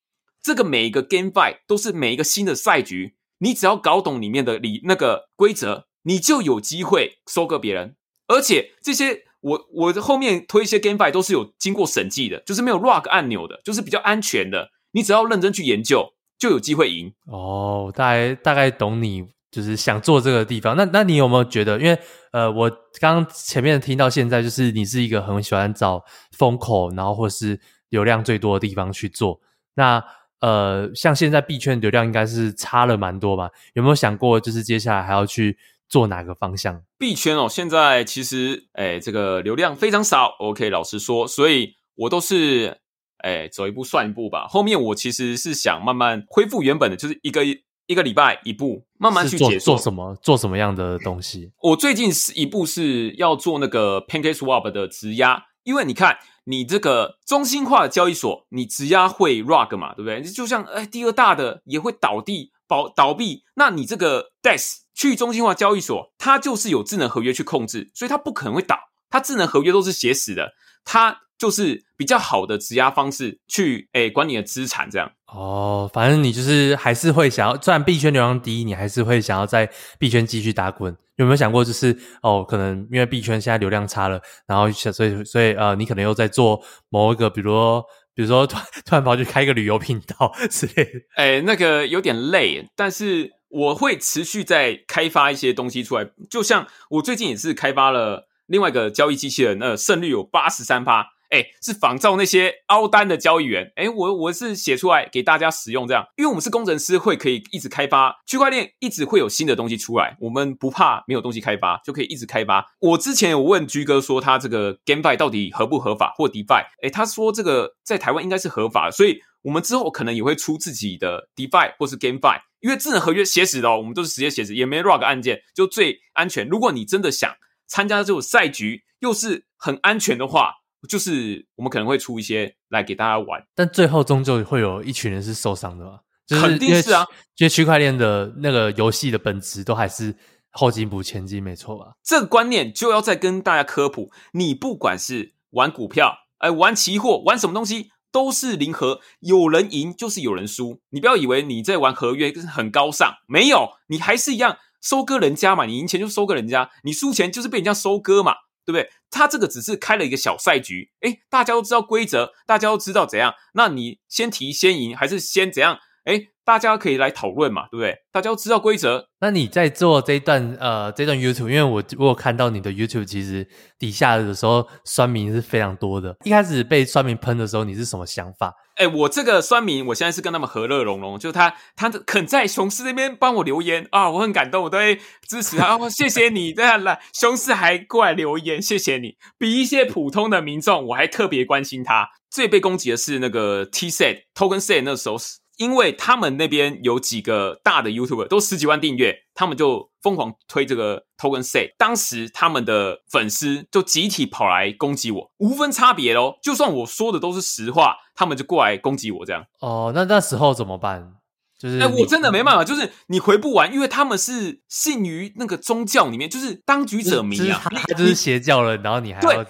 [0.43, 7.97] 这个每一个 GameFi 都是每一个新的赛局，你只要搞懂里面的里那个规则，你就有机会收割别人。
[8.27, 14.71] 而且这些我我后面推一些 GameFi 都是有经过审计的，就是没有 rug 按钮的，就是比较安全的。
[14.93, 17.13] 你只要认真去研究，就有机会赢。
[17.27, 19.29] 哦，大概大概懂你。
[19.53, 21.79] 就是想做这个地方，那那你有没有觉得？
[21.79, 21.99] 因为
[22.33, 27.61] 呃，我刚刚前面听到现在，就是你是一个很喜欢找风口，然后或是
[27.91, 29.43] 流量最多的地方去做。
[29.75, 30.03] 那
[30.41, 33.51] 呃，像现在币圈流量应该是差了蛮多吧？
[33.75, 36.83] 有没有想过，就是接下来还要去做哪个方向？
[36.99, 40.35] 币圈哦，现在其实哎，这个流量非常少。
[40.39, 42.79] OK，老实说，所以我都是
[43.19, 44.47] 哎走一步算一步吧。
[44.49, 47.43] 后面我其实是想慢慢恢复原本的，就是一个。
[47.87, 50.15] 一个礼拜一部，慢慢去解做，做什么？
[50.23, 51.53] 做什么样的东西？
[51.63, 60.23] 我最近是一步是要做那个 PancakeSwap 的质押，因为你看，你这个中心化的交易所，你质押会 rug 嘛，对不对？
[60.23, 68.79] 就像哎，第二大的也会倒地、倒倒闭，那你这个 DEX 去中心化交易所，它就是有智能合约去控制，所以它不可能会倒，
[69.11, 70.53] 它智能合约都是写死的，
[70.85, 71.23] 它。
[71.43, 90.91] 就是比较好的质押方式去诶管你的资产这样哦，反正你就是还是会想要，虽然币圈流量低，你还是会想要在币圈继续打滚，有没有想过，就是哦，可能因为币圈现在流量差了，然后所以所以呃，你可能又在做某一个，比如说比如说突然突然跑去开一个旅游频道 之类的。
[91.17, 96.09] 哎，那个有点累，但是我会持续在开发一些东西出来。
[96.31, 101.12] 就像我最近也是开发了另外一个交易机器人，呃，胜率有八十三趴。
[101.33, 103.73] 哎，是仿造那些凹单的交易员。
[103.77, 110.15] 哎，我我是写出来给大家使用这样，因为我们是工程师，会可以一直开发区块链，一直会有新的东西出来。
[110.21, 112.67] 我们不怕没有东西开发，就可以一直开发。
[112.81, 116.67] 我之前有问居哥说，他这个 GameFi 到底合不合法，或 DeFi？
[116.83, 122.41] 哎，他说这个在台湾应该是合法，所以我们之后可能也会出自己的 DeFi 或是 GameFi。
[122.61, 126.47] 因为智能合约写死的哦，我们都是直接写死，也没 rug 按键，就最安全。
[126.47, 127.35] 如果你真的想
[127.67, 130.62] 参加这种赛局，又是很安全的话。
[130.89, 136.01] 就是我们可能会出一些来给大家玩，但最后终究会有一群人是受伤的嘛？
[136.27, 137.07] 就是、肯定是啊，
[137.39, 140.17] 因为区块链的那个游戏的本质都还是
[140.51, 141.95] 后进补前进，没错吧？
[142.03, 144.11] 这个观念就要再跟大家科普。
[144.33, 150.81] 你不管是玩股票，哎，玩期货，玩什么东西，都是零和，有人赢就是有人输。
[150.91, 155.67] 你不要以为你在玩合约很高尚，没有，你还是一样收割人家嘛。
[155.67, 158.35] 你赢钱就收割人家，你输钱就是被人家收割嘛。
[158.65, 158.89] 对不对？
[159.11, 163.35] 他这个只是开了一个小赛局，诶，大家都知道规则，大家都知道怎样。
[163.55, 165.79] 那你先提先赢，还是先怎样？
[166.05, 167.97] 诶，大家可以来讨论嘛，对不对？
[168.11, 169.07] 大家都知道规则。
[169.21, 173.47] 那你在做这一段呃这段 YouTube，因为我我有看到你的 YouTube，其实
[173.79, 176.17] 底下的时候酸民是非常多的。
[176.25, 178.53] 一开始被酸民喷的时候，你是什么想法？
[178.83, 185.77] 哎，我这个酸民，我现在是跟他们和乐融融，就他他肯在雄狮那边帮我留言啊，我很感动，我都会支持他。
[185.77, 189.15] 哦、谢谢你， 这样来熊市还过来留言，谢谢你。
[189.39, 192.09] 比一些普通的民众，我还特别关心他。
[192.29, 195.17] 最被攻击的是那个 TSET Token Set 那时候。
[195.63, 201.69] 因为他们那边有几个大的 YouTuber 都十几万订阅，他们就疯狂推这个 Token Say。
[201.79, 206.35] 当时他们的粉丝就集体跑来攻击我，无分差别哦。
[206.43, 209.45] 就算我说的都是实话，他们就过来攻击我这样。
[209.61, 211.15] 哦，那那时候怎么办？
[211.63, 219.47] 就是哎，我真的没办法，就是你回不完，因为他们是信于那个宗教里面，就是当局者迷啊，他就是邪教了，然后你还要对。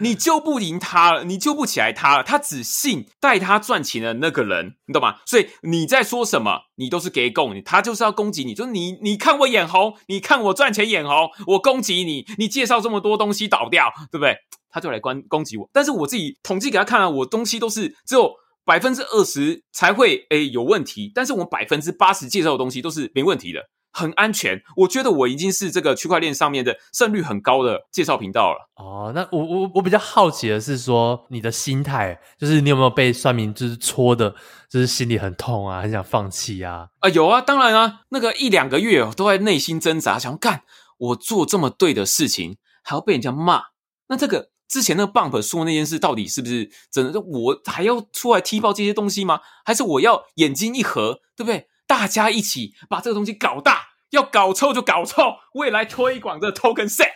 [0.00, 2.22] 你救不赢他了，你救不起来他了。
[2.22, 5.16] 他只信带他赚钱的那个人，你懂吗？
[5.26, 8.54] 所以你在说什么，你都是给供，他就是要攻击你。
[8.54, 12.24] 就是你，你看我眼红，你看我赚钱眼红，我攻击你。
[12.38, 14.34] 你介绍这么多东西倒掉，对不对？
[14.70, 15.68] 他就来关攻击我。
[15.70, 18.32] 但是我自己统计给他看啊，我东西都是只有
[18.64, 23.60] 百分之二十才会诶有问题，但是我百分之八十介绍的东西都是没问题的。
[23.96, 28.68] 很安全，我觉得我已经是这个区块链上面的胜率很高的介绍频道了。
[28.74, 34.34] 哦，那我我我比较好奇的是说，你的心态，就是你有没有被算命就是戳的，
[34.68, 36.88] 就是心里很痛啊，很想放弃啊？
[36.98, 40.62] 啊，有啊，当然啊，那个一两个月都在内心挣扎，想干
[40.98, 43.62] 我做这么对的事情，还要被人家骂。
[44.08, 47.20] 那这个之前那个 Bump 说那件事，到底是不是真的？
[47.20, 49.40] 我还要出来踢爆这些东西吗？
[49.64, 51.68] 还是我要眼睛一合，对不对？
[51.86, 57.10] 大家一起把这个东西搞大，要搞臭就搞臭，未来推广这 Token Set。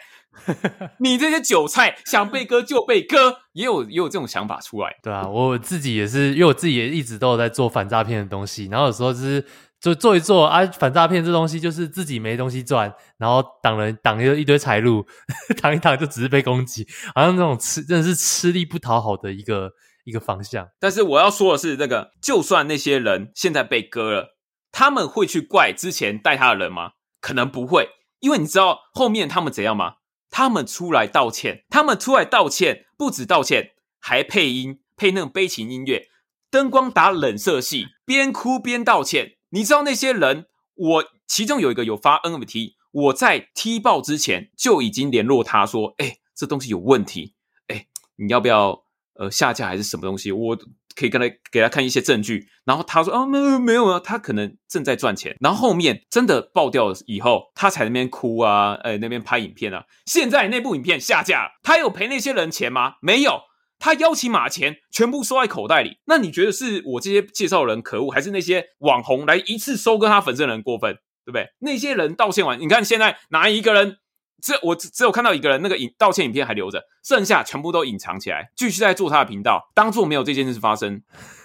[1.01, 4.97] 你这些韭菜想被割就被割，也有也有这种想法出来。
[5.03, 9.45] 对啊，我自己也是，因为我自己也一直都有在做反诈骗的东西，然后有时候就是
[9.81, 15.07] 就做一做啊，反诈骗这东西就是自己没东西赚，然后挡人挡一一堆财路，
[15.63, 19.71] 挡一挡就只是被攻击，好像那种吃真的是吃力不讨好的一个
[20.05, 20.69] 一个方向。
[20.81, 24.37] 但是我要说的是，这个就算那些人现在被割了。
[24.71, 26.91] 他们会去怪之前带他的人吗？
[27.21, 27.89] 可能不会，
[28.21, 29.95] 因为你知道后面他们怎样吗？
[30.31, 36.09] 他们出来道歉，他们出来道歉，不止道歉，还配音，配那种悲情音乐，
[36.51, 39.38] 灯光打冷色系，边哭边道歉。
[39.51, 47.35] 你知道那些人，我其中有一个有发 NFT，我在踢爆之前就已经联络他说，哎，这东西有问题，
[47.69, 48.85] 哎，你要不要
[49.15, 50.33] 呃下架还是什么东西？
[50.33, 50.59] 我。
[50.97, 55.37] 可以跟他给他看一些证据，然后他说啊没有没有啊，他可能正在赚钱。
[55.39, 59.85] 然后后面真的爆掉了以后，他才那边哭啊，哎那边拍影片啊。
[60.07, 62.95] 现在那部影片下架了，他有赔那些人钱吗？
[63.01, 63.43] 没有，
[63.79, 65.99] 他邀请码钱全部收在口袋里。
[66.07, 70.95] 那你觉得是我这些介绍人可恶，还是那些网红来一次收割他粉丝的人过分？
[71.25, 71.47] 对不对？
[71.59, 73.99] 那些人道歉完，你看现在哪一个人？
[74.41, 81.03] 这我只有看到一个人，那个影道歉影片还留着，剩下全部都隐藏起来，继续在做他的频道，当做没有这件事发生。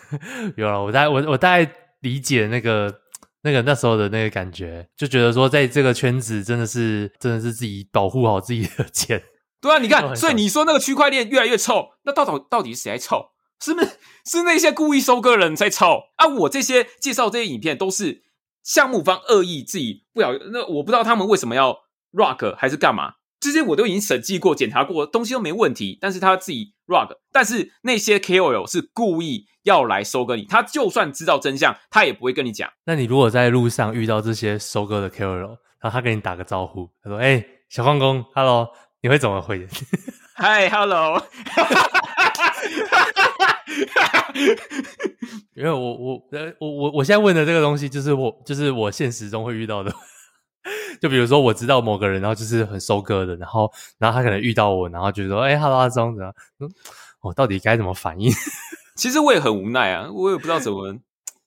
[0.56, 1.70] 有了，我大我我大概
[2.02, 2.94] 理解那个
[3.42, 9.22] 那个那时候的那个感觉，就觉得说，在这个圈子真的是真的是自己保护好自己的钱。
[9.64, 13.32] 对啊，你看，所以你说那个区块链越来越臭，那到底到底是谁在臭？
[13.60, 16.28] 是不是是那些故意收割人在臭啊？
[16.28, 18.22] 我这些介绍这些影片都是
[18.62, 21.80] 项目方恶意自己不晓，那我不知道他们为什么要。
[22.14, 23.14] rug 还是干嘛？
[23.40, 25.98] 这些我都已经审计过、检查过，东西都没问题。
[26.00, 30.44] 但是他自己 rug，但是那些 KOL 是故意要来收割你。
[30.44, 32.70] 他就算知道真相，他也不会跟你讲。
[32.86, 35.48] 那你如果在路上遇到这些收割的 KOL，然
[35.82, 38.70] 后他跟你打个招呼，他说：“哎、欸，小矿工，Hello，
[39.04, 39.68] 你会怎么回
[40.38, 41.22] ？”“Hi，Hello。
[45.56, 49.94] ”因为我我呃我我我现在问的这个东西，就是我就是我现实中会遇到的。
[51.02, 56.34] 就比如说，我知道某个人，然后就是很收割的，然后，然后他可能遇到我，然后就说：“哎、欸，哈喽，阿忠，怎样？
[57.22, 58.32] 我到底该怎么反应？”
[58.96, 60.96] 其实我也很无奈啊，我也不知道怎么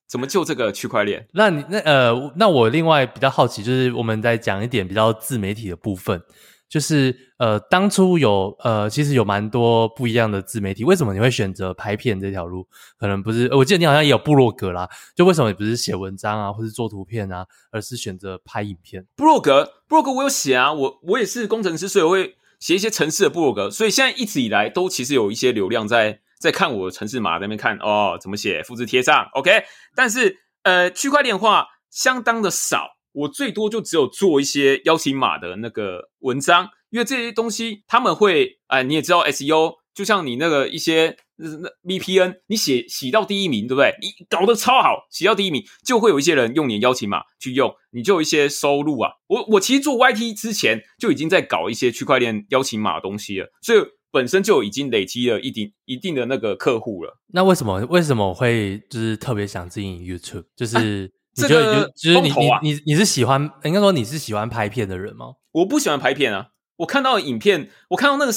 [0.07, 1.27] 怎么救这个区块链。
[1.33, 6.23] 那你那呃，那我另外比较好奇，就是我们在讲一点比较自媒体的部分。
[6.69, 10.83] 就是呃，当初有呃，其实有蛮多不一样的自媒体。
[10.83, 12.67] 为什么你会选择拍片这条路？
[12.99, 14.89] 可能不是，我记得你好像也有部落格啦。
[15.15, 19.07] 就为什么你不是写文章啊，或是做图片啊，而是选择拍影片？
[19.15, 23.71] 部落格，部落格我有写啊，我我也是工程师，所以我会写一些城市的部落格。
[23.71, 29.63] 所以现在一直以来都其实有一些流量在在看我的城市码那边看哦，怎么写，复制贴上，OK。
[29.95, 32.96] 但是呃，区块链化相当的少。
[33.17, 41.49] 我最多就只有做一些邀请码的那个文章，因为这些东西他们会，哎，你也知道 SEO，就像你那个一些那
[41.83, 43.95] VPN，你写写到第一名，对不对？
[44.03, 49.13] 你搞得超好，写到第一名，就会有一些人用你的邀请码去用，你就有一些收入啊。
[49.29, 53.79] 我我其实做 YT 之前就已经在搞一些区块链邀请码的东西了，所以
[54.11, 57.19] 本身就已经累积了一定一定的那个客户了。
[57.29, 60.45] 那为什么为什么会就是特别想经营 YouTube？
[60.55, 61.16] 就是。
[61.43, 65.35] 啊你觉得就就是你你你你是喜欢应该说你是喜欢拍片的人吗？
[65.53, 66.49] 我不喜欢拍片啊！
[66.79, 68.33] 我看到影片，我看到那个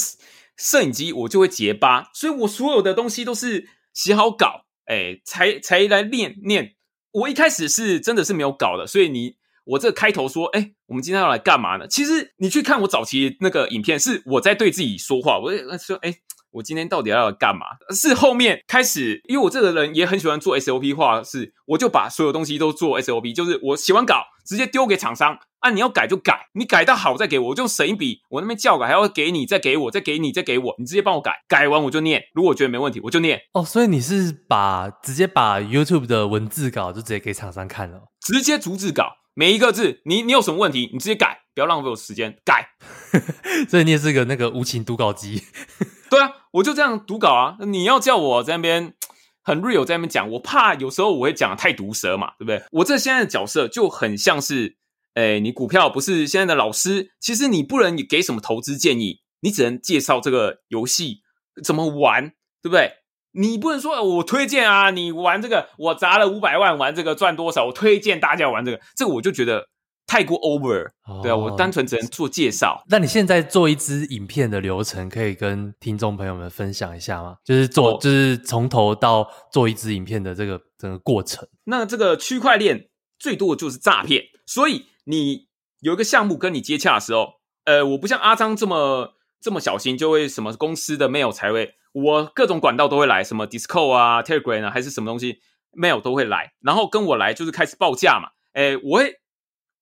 [0.57, 6.75] 摄影机，我就会结巴，所以我所有的东西都是写好稿，哎，才才来练练。
[7.11, 9.35] 我一开始是真的是没有稿的，所以你
[9.65, 11.87] 我这个开头说，哎，我们今天要来干嘛呢？
[11.87, 16.15] 其实你去看我早期那个影片，是我在对自己说话，我说，哎。
[16.51, 17.65] 我今天到底要干嘛？
[17.93, 33.41] 是后面开始，因为我这个人也很喜欢做 SOP 化，是我就把所有东西都做 SOP，就是我写完稿直接丢给厂商啊，你要改就改，你改到好再给我，我就省一笔，我那边校改还要给你，再给我，再给你，再给我，你直接帮我改，改完我就念，如果我觉得没问题，我就念。
[33.53, 42.69] 哦，所以你是把直接把 YouTube 的文字稿就直接给厂商看了，直接逐字稿，每一个字，你你有什么问题，你直接改，不要浪费我时间，改。
[43.69, 45.43] 所以你也是个那个无情读稿机。
[46.09, 47.57] 对啊，我就这样读稿啊。
[47.65, 48.93] 你要叫我在那边
[49.43, 52.63] 很 real 在那边讲，我怕有时候我会讲得太毒舌嘛，对不对？
[52.71, 54.77] 我这现在的角色就很像是，
[55.15, 61.21] 诶，你股票不是现在的老师，其实你不能给什么投资建议，你只能介绍这个游戏
[61.63, 62.29] 怎么玩，
[62.61, 62.93] 对不对？
[63.31, 69.67] 你不能说我推荐啊，你玩这个，我砸了五百万玩这个赚多少，我推荐大家玩这个，这个我就觉得。
[70.09, 70.89] 太过 over，
[71.21, 72.83] 对啊，我单纯只能做介绍。
[72.89, 77.37] 那你现在做一支影片的流程，可以跟听众朋友们分享一下吗？
[77.45, 81.47] 就是做，就是从头到做一支影片的这个整个过程。
[81.65, 85.47] 那这个区块链最多的就是诈骗，所以你
[85.81, 87.33] 有一个项目跟你接洽的时候，
[87.65, 95.37] 呃，我不像阿张这么这么小心，就会什么公司的 mail 才会，我各种管道都会来，什么 Discord 啊、Telegram 啊，还是什么东西
[95.71, 99.13] mail 都会来，然后跟我来就是开始报价嘛，诶，我会。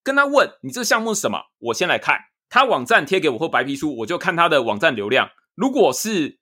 [0.08, 1.38] 跟他问你这个项目是什么？
[1.58, 2.18] 我先来看
[2.48, 5.28] 他网站贴给我或白皮书，我就看他的网站流量。
[5.54, 6.38] 如果是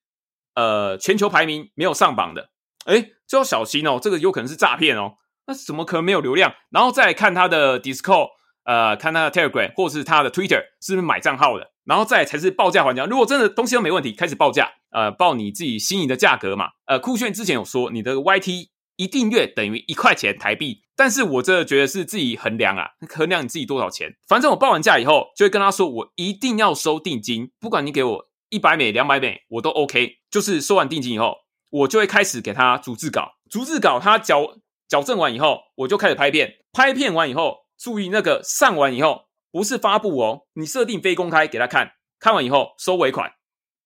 [0.54, 2.50] 呃全球排名没有上榜的，
[2.84, 5.14] 诶，就要小心哦，这个有可能是诈骗哦。
[5.48, 6.54] 那怎么可能没有流量？
[6.70, 8.28] 然后再看他的 Discord，
[8.62, 13.02] 呃，看他的 Telegram 或是他的 Twitter 是不是买账号的，然后再才是报价环节。
[13.06, 16.68] 如果真的东西都没问题，开始报价，呃，报你自己心仪的价格嘛。
[16.84, 18.68] 呃，酷炫之前有说你的 YT。
[18.98, 24.16] 一订阅等于一块钱台币，但是我这觉得是自己衡量啊，衡量你自己多少钱。
[24.26, 30.20] 反正我报完价以后，就会跟他说，我一定要收定金，不管你给我一百美、两百美，我都 OK。
[30.30, 31.36] 就是收完定金以后，
[31.68, 34.56] 我就会开始给他逐字稿，逐字稿他矫
[34.88, 36.54] 矫正完以后，我就开始拍片。
[36.72, 43.32] 拍片完以后，注意那个上完以后不是发布哦，你设定非公开给他看，看完以后收尾款，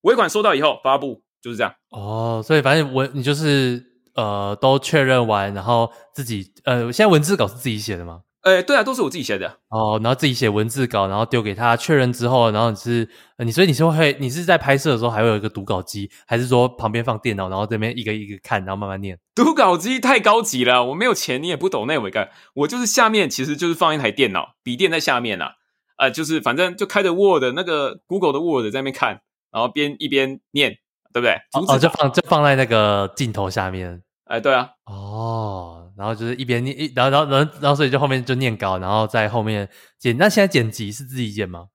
[0.03, 1.75] 尾款收到以后发布，就是这样。
[1.89, 3.90] 哦，所以反正我你就是。
[4.15, 8.21] 呃，都确认完，然后自己呃，现在文字稿是自己写的吗？
[8.43, 9.59] 呃，对啊，都是我自己写的。
[9.69, 19.19] 哦，然后自己写文字稿，然后丢给他确认之后，然后你是呃，你所以你是会，你是在拍摄的时候还会有一个读稿机，还是说旁边放电脑，然后这边一个一个看，然后慢慢念？
[19.35, 25.51] 读稿机太高级了，我没有钱，你也不懂那尾干，我就是下面其实就是放一台电脑，笔电在下面啊，
[25.97, 29.21] 呃，就是反正就开着 Word 那个 Google 的 Word 在那边看，
[29.51, 30.79] 然后边一边念。
[31.13, 31.35] 对不对？
[31.53, 34.01] 哦，就放就放在那个镜头下面。
[34.25, 34.69] 哎，对啊。
[34.85, 39.69] 哦，然后就是一边念一，然后然后然后然后所以就后面就念稿，然后在后面
[39.99, 40.17] 剪。
[40.17, 41.67] 那现在剪辑是自己剪吗？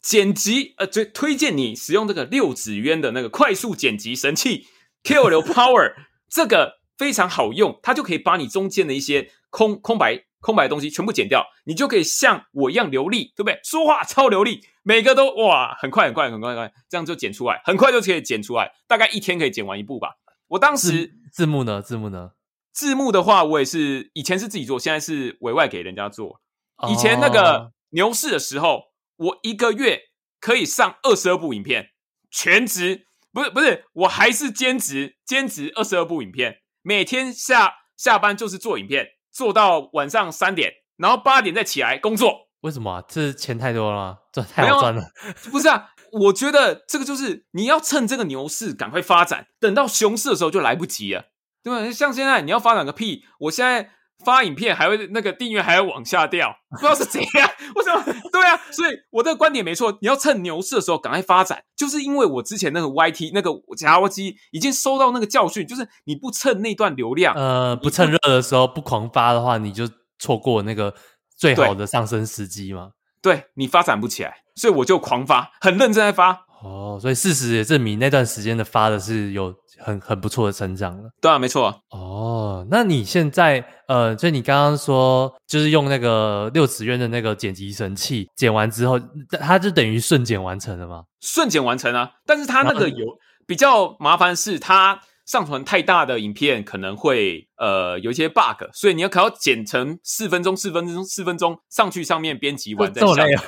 [0.00, 4.66] 剪辑呃，最推荐你使用这个六指渊的那个快速剪辑神器
[5.04, 5.92] Q 流 Power，
[6.28, 13.58] 这个非常好用，它就可以把你中间的一些空空白空白的东西全部剪掉，你就可以像我一样流利，对不对？
[13.64, 20.16] 说话超流利，每个都哇，很快很快很快很快，这样就剪出来，很快就可以剪出来，大概一天可以剪完一部吧。
[20.48, 21.80] 我当时字，字幕呢？
[21.80, 22.32] 字幕呢？
[22.72, 26.42] 字幕的话，我也是以前是自己做，现在是委外给人家做。
[26.90, 28.92] 以前那个牛市的时候。
[29.16, 30.00] 我一个月
[30.40, 31.90] 可以上二十二部影片，
[32.28, 42.48] 全职不是不是，我还是兼职，兼职二十二部影片，每天下下班就是做影片，做到晚上三点，然后八点再起来工作。
[42.60, 43.04] 为什么啊？
[43.08, 44.18] 这钱太多了吗？
[44.32, 45.02] 赚太好赚了？
[45.50, 51.24] 不是啊，我觉得这个就是你要趁这个牛市赶快发展，等到熊市的时候就来不及了，
[51.64, 51.90] 对吧？
[51.90, 53.90] 像现在你要发展个屁，我现在。
[54.24, 57.50] 发影片还会那个订阅还要往下掉，不知道是怎样？
[57.74, 58.04] 为什么？
[58.30, 70.94] 对啊，所以我这个观点没错，你要趁牛市的时候赶快发展，就是因为我之前那个 YT 那个夹娃机已经收到那个教训，就是你不趁那段流量，呃，不趁热的时候不狂发的话，你就错过那个
[71.36, 72.90] 最好的上升时机嘛。
[73.20, 76.46] 对，你发展不起来，所以我就狂发，很认真在发。
[76.62, 79.54] 哦，所以事实也证明那段时间的发的是有。
[79.84, 81.82] 很很不错的成长了，对啊，没错。
[81.90, 82.31] 哦，
[82.70, 88.98] 那你现在呃，就你刚刚说，就是用那个六指渊的那个剪辑神器剪完之后，
[89.40, 91.04] 它就等于瞬剪完成了吗？
[91.20, 93.06] 瞬剪完成啊，但是它那个有
[93.46, 103.06] 比较麻烦，是它上传太大的影片可能会呃有一些 bug，所以你要可要剪成四分钟、四分钟、四分钟上去上面编辑完再下。
[103.06, 103.44] 这么累啊？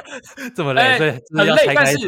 [0.54, 0.98] 这么累？
[0.98, 1.72] 对、欸，很累。
[1.74, 1.98] 但是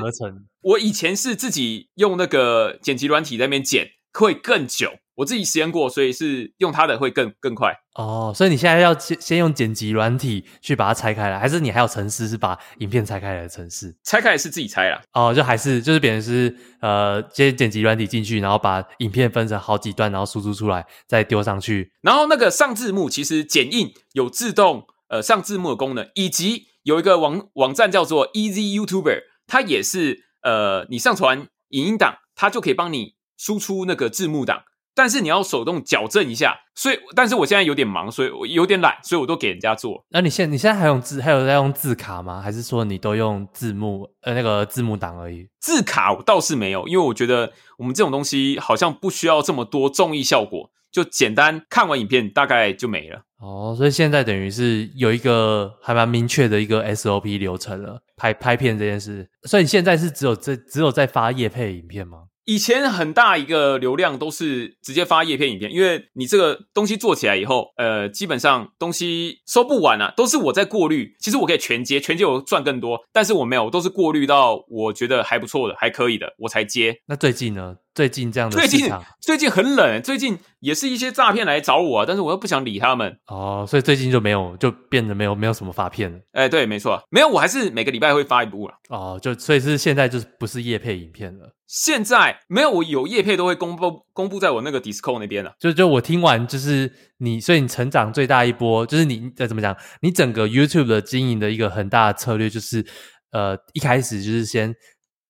[0.63, 3.89] 我以前是自己用那个剪辑软体在那边剪。
[4.21, 8.33] 会更久，我自己实验过，所以是用它的会更更快哦。
[8.35, 13.95] 所以你现在要先先用剪辑软体去把它拆开来，还是你还有程式是把影片拆开来的程式？
[14.05, 15.01] 拆开来是自己拆啦。
[15.13, 21.93] 哦，就还是就是别人是呃接剪辑软体进去，然后把影片分成好几段，然后输出出来再丢上去。
[22.01, 33.16] 然后那个上字幕其实剪映有自动呃上字幕的功能，以及有一个网网站叫做 Easy YouTuber，它也是呃你上传影音档，它就可以帮你。
[33.37, 34.63] 输出那个字幕档，
[34.95, 40.05] 但是你要手动矫正一下，所以，但是我现在有点忙，所以我有点懒，所以我都给人家做。
[40.11, 42.41] 那你现你现在还用字，还有在用字卡吗？
[42.41, 45.49] 还是说你都用字幕，呃，那个字幕档而已？
[45.61, 53.23] 字卡我倒是没有，因为我觉得我们这种东西好像不需要这么多综艺效果，就简单看完影片大概就没了。
[53.39, 59.29] 哦，所以现在等于是有一个还蛮明确的一个 SOP 流程了，拍拍片这件事。
[59.43, 62.23] 所以你现在是只有这只有在发夜配影片吗？
[62.47, 71.17] 以前很大一个流量都是直接发叶片影片，因为你这个东西做起来以后，呃，基本上东西收不完啊，都是我在过滤。
[71.19, 77.01] 其实我可以全接，全接我赚更多，但是我没有，我都是过滤到我觉得还不错的、还可以的，我才接。
[77.07, 77.79] 那最近呢？
[77.97, 78.93] 最近这样的最近
[79.23, 86.19] 最近很冷，最近也是一些诈骗来找我啊，但是我又不想理他们哦，所以最近就没有，就变得没有没有什么发片了。
[86.33, 88.75] 哎，对，没错，没有，我还是每个礼拜会发一部了。
[88.91, 91.55] 哦，就所以是现在就是不是业配影片了。
[91.67, 95.55] 现在没有，我有业配都会公布公布在我那个 Discord 那边了。
[95.59, 99.75] 就就我听完就是你，所以你成长最大一波就是你呃怎么讲？
[100.03, 102.85] 你整个 YouTube 的经营的一个很大的策略就是
[103.33, 104.75] 呃一开始就是先。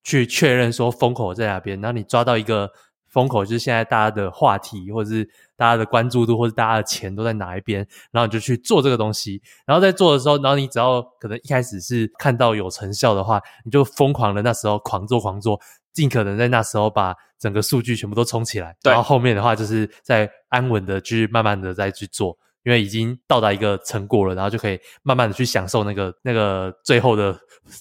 [0.06, 2.70] 去确认说风口在哪边，然后你抓到一个
[3.08, 9.42] 风口，就是现在大家的话题，或者是大家的关注度，或者大家的钱都在哪一边，然后你就去做这个东西。
[9.66, 15.60] 然后在做的时候，然后你只要可能一开始是看到有成效的话，你就疯狂的那时候狂做狂做，
[15.92, 18.76] 尽可能在那时候把整个数据全部都冲起来。
[18.84, 18.92] 对。
[18.92, 27.36] 然后后面的话就是在安稳的去慢慢的再去做，因为已经到达一个成果了，然后就可以慢慢的去享受那个那个最后的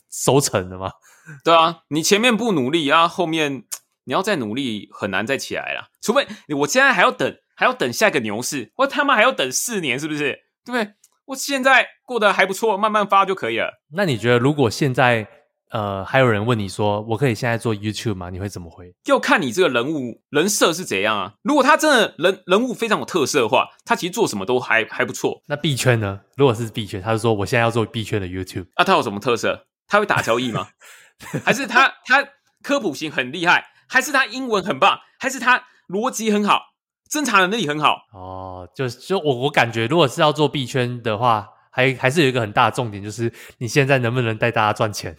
[0.10, 0.90] 收成了嘛。
[1.44, 3.64] 对啊，你前面不努力啊，后面
[4.06, 5.90] 你要再努力很难再起来了。
[6.02, 6.28] 除非
[6.60, 10.40] 我现在还要等，还要等下一个牛市，我他妈还要等四年，是不是？
[10.66, 10.94] 对不对？
[11.26, 13.82] 我现在过得还不错，慢慢发就可以了。
[13.94, 15.28] 那你觉得，如果现在
[15.72, 18.30] 呃还有人问你说，我可以现在做 YouTube 吗？
[18.30, 18.94] 你会怎么回？
[19.06, 21.34] 要看你这个人物人设是怎样啊。
[21.42, 25.42] 如果他真的人人物非常有特色的话，他其实做什么都还还不错。
[25.48, 26.22] 那币圈呢？
[26.38, 29.66] 如果是币圈，他就说我现在要做币圈的 YouTube，啊，他有什么特色？
[29.88, 30.68] 他会打交易吗？
[31.44, 32.24] 还是他他
[32.64, 36.62] 科普型很厉害，还是他英文很棒，还是他逻辑很好，
[37.12, 37.98] 侦查能力很好？
[38.14, 45.16] 哦，就就我我感觉，如果是要做币圈的话，还还是有一个很大的重点，就是你现在能不能带大家赚钱？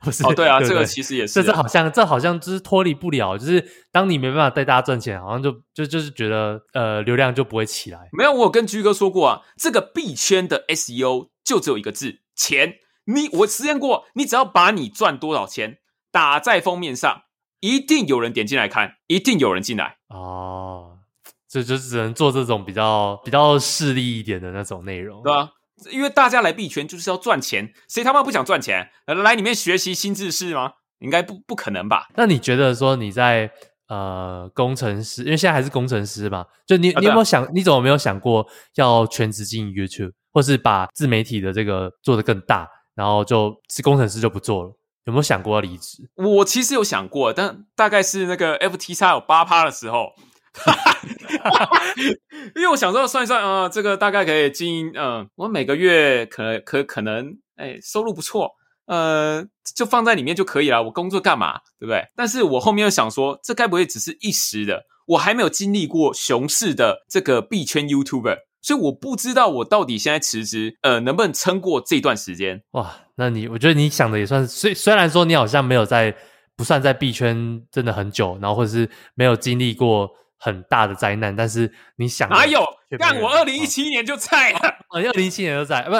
[0.00, 0.24] 不是？
[0.24, 8.08] 哦，对啊， 对对这个其实也是、啊，这这好像这好像就是脱离不了，就是当你没办法带大家赚钱，好像就就就是觉得呃流量就不会起来。
[8.12, 12.76] 没有，我有跟居哥说过啊，这个币圈的 SEO 就只有一个字：钱。
[13.04, 15.78] 你我实验过，你只要把你赚多少钱
[16.10, 17.22] 打在封面上，
[17.60, 20.98] 一定有人点进来看，一定有人进来哦。
[21.46, 25.50] 这就只能做这种比较比较势利一点的那种内容，对啊，
[25.92, 28.90] 因为大家来币圈就是要赚钱，谁他妈不想赚钱？
[29.06, 30.72] 来里面学习新知识吗？
[30.98, 32.08] 应该不不可能吧？
[32.16, 33.48] 那你觉得说你在
[33.86, 38.44] 呃工程师，因为现在还是工程师嘛，就你你有没有想，啊、你怎么没有想过
[38.74, 44.72] 要全职经营 YouTube，或是把自媒体的这个做得更大，然后就是工程师就不做了？
[45.04, 46.08] 有没有想过要离职？
[46.14, 50.12] 我其实有想过，但大概是那个 FTX 有八趴的时候。
[52.54, 58.52] 因为我想说算一算啊、呃，这个大概可以经营，嗯、我每个月可可可能，哎，收入不错，
[58.86, 60.84] 呃，就放在里面就可以了。
[60.84, 62.06] 我工作干嘛，对不对？
[62.14, 64.84] 但是我后面又想说，这该不会只是一时的？
[65.08, 72.62] 我还没有经历过熊市的这个币圈 YouTuber，所以我不知道我到底现在辞职，呃，能不能撑过这段时间？
[72.72, 76.16] 哇，那你我觉得你想的也算是，虽虽然说你好像没有在
[76.56, 80.10] 不算在币圈真的很久，然后或者是没有经历过。
[80.36, 82.62] 很大的灾难，但是你想哪有？
[82.98, 84.58] 干我二零一七年就在了，
[84.90, 85.94] 二零一七年就在，不，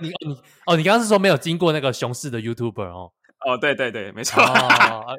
[0.00, 3.10] 你你你哦，你刚刚是说没有经过那个熊市的 YouTuber 哦？
[3.44, 4.40] 哦，对对对，没错。
[4.40, 5.16] 哦、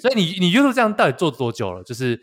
[0.00, 1.82] 所以你你 YouTube 这样到底做多久了？
[1.82, 2.20] 就是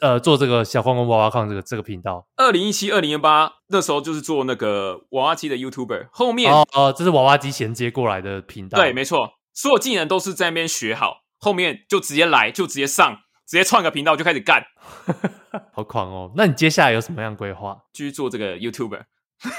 [0.00, 2.26] 呃，做这个小黄瓜娃娃控这个这个频道。
[2.36, 8.78] 二零一七、二零一八那时候就是做那个娃娃机的 YouTuber，后面哦哦，这是娃娃机衔接过来的频道。
[8.78, 13.18] 对，没错，所有技能都是在那边学好，后面就直接来，就直接上。
[13.46, 14.64] 直接创个频道就开始干，
[15.74, 16.32] 好狂哦！
[16.34, 17.76] 那你接下来有什么样规划？
[17.92, 19.02] 继续做这个 YouTuber？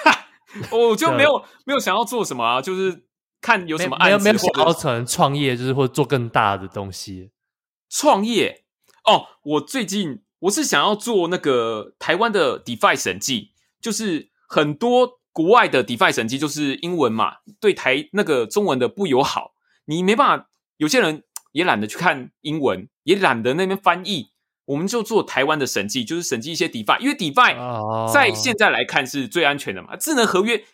[0.73, 3.05] 我就没有没有想要做什么啊，就是
[3.39, 7.29] 看有什么案子，没有没有想要成创业，就是或者做更大的东西。
[7.87, 8.64] 创业
[9.05, 13.51] 哦，我最近我是想要做那个台湾的 DeFi 审计，
[13.81, 19.53] 就是很多国外的 DeFi 审计就是英文嘛，对台那个中文的不友好，
[19.85, 21.23] 你没办法，有些人。
[21.55, 24.31] 也懒得去看英文，也懒得那边翻译，
[24.65, 29.91] 我们就做台湾的审计，就是审计一些 DeFi，因为 DeFi 在现在来看是最安全的嘛。
[29.91, 29.97] Oh.
[29.97, 30.65] 智能合约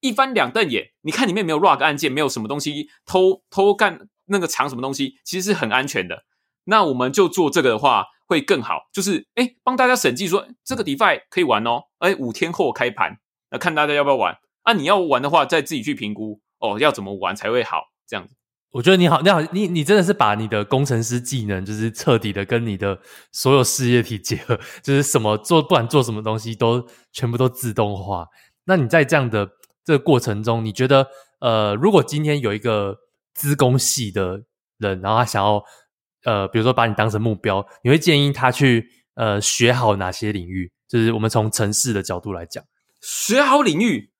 [0.00, 6.24] 一翻两瞪眼，你看里面没有 rug 按键，没有什么东西偷偷干那个藏什么东西，其实是很安全的。
[6.70, 13.16] 那我们就做这个的话会更好，就是诶帮大家审计说这个 DeFi 可以玩哦，诶五天后开盘，
[13.50, 14.74] 那看大家要不要玩啊？
[14.74, 18.34] 你要玩的话，再自己去评估哦，要怎么玩才会好这样子。
[18.72, 23.00] 我觉得你好，你好，你你真的是把你的工程师技能，就是彻底的跟你的
[23.32, 28.26] 所有事业体结合， 就是什么做，不管做什么东西都全部都自动化。
[28.66, 29.48] 那你在这样的
[29.82, 31.06] 这个过程中，你觉得
[31.40, 32.98] 呃，如果今天有一个
[33.32, 34.42] 资工系的
[34.76, 35.64] 人，然后他想要
[36.24, 40.70] 呃，比如说把你当成目标，你会建议他去呃学好哪些领域？
[40.88, 42.64] 就是我们从城市的角度来讲，
[43.00, 44.10] 学好领域。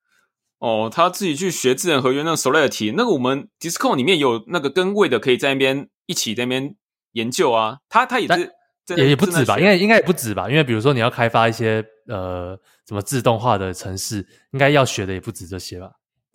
[0.59, 6.75] 哦，他自己去学智能合约那个 Solidity，那个我们 Discord 里面有那个跟位的，可以在那边一起在那边
[7.13, 7.77] 研究啊。
[7.87, 8.51] 他他也是
[8.97, 10.49] 也也不止吧，应该应该也不止吧。
[10.49, 15.91] 因为比如说你要开发一些呃什么自动化的城市，应该要学的也不止这些吧。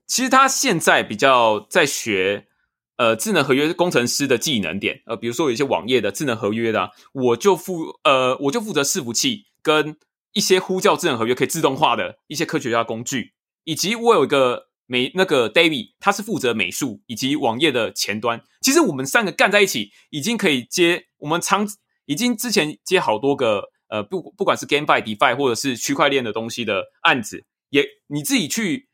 [0.06, 2.46] 其实他现在比较在学
[2.96, 9.96] 呃智能合约工程师的技能点，呃，比如说有一些网页的智能合约的，我就负呃我就负责伺服器跟
[10.32, 13.32] 一些呼叫智能合约可以自动化的一些科学家工具。
[13.64, 18.42] 以及我有一个美那个 David，他是负责美术以及网页的前端。
[18.60, 21.66] 其实我们三个干在一起，已经可以接我们长
[22.04, 28.88] 已经之前接好多个呃不不管是 GameFi、DeFi 或者是区块链的东西的案子，也你自己去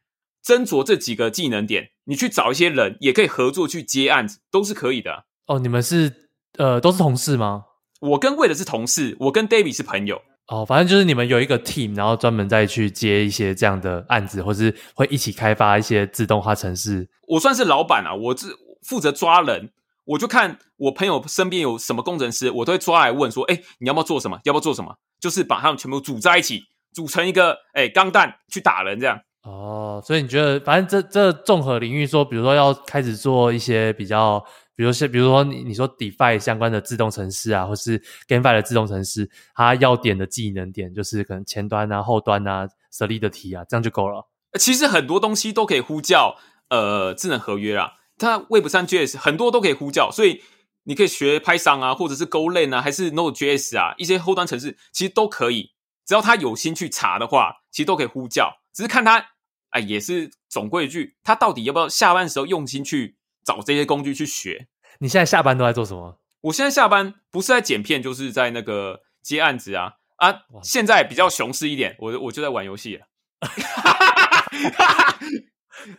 [0.45, 5.25] 斟酌这几个技能点，你去找一些人也可以合作去接案子，都是可以的。
[5.47, 6.29] 哦，你们是
[6.59, 7.65] 呃都是同事吗？
[8.01, 10.23] 我跟魏的是同事，我跟 David 是朋友。
[10.47, 17.09] 哦，反正就是你们有一个 team，然后专门再去接一些这样的案子，或是会一起开发一些自动化程式。
[17.29, 18.49] 我算是老板啊，我只
[18.83, 19.71] 负责抓人，
[20.07, 24.41] 我就看我朋友身边有什么工程师，我都会抓来问说：“哎，你要不要做什么？
[24.45, 29.21] 要不要做什么？”就是把他们全部组在一起，组成一个哎钢弹去打人这样。
[29.43, 34.45] 哦，所以你觉得，反正这这综合领域说，比如说要开始做一些比较。
[34.77, 44.27] 比如说，比如说你你说 DeFi 相关的自动程式啊，或是 GameFi 的自动程式，它要点的技能点就是可能前端啊、后端啊、Solidity 啊，这样就够了。
[44.59, 46.35] 其实很多东西都可以呼叫
[46.71, 50.41] 呃智能合约啊，它 Web3.js 很多都可以呼叫，所以
[50.85, 55.73] 你可以学 Python 啊，或者是 Golang 啊，还是 Node.js 啊，一些后端程式其实都可以，
[56.07, 58.60] 只要他有心去查的话，其实都可以呼叫。
[58.73, 59.31] 只是看他
[59.71, 63.17] 哎，也是总归一句，他到底要不要下班时候用心去。
[63.43, 64.69] 找这些工具去学。
[64.99, 66.21] 你现在下班都在做什么？
[66.43, 70.43] 我现在下班不是在剪片，就是在那个接案子啊啊！
[70.63, 73.07] 现在比较雄狮一点，我我就在玩游戏了。
[73.41, 73.49] 哎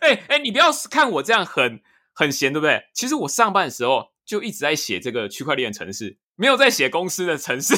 [0.00, 1.82] 哎、欸欸，你不要看我这样很
[2.14, 2.84] 很闲，对不对？
[2.94, 7.74] 其实我上班的时候就一直在写这个区块链城市，没有在写公司的程式，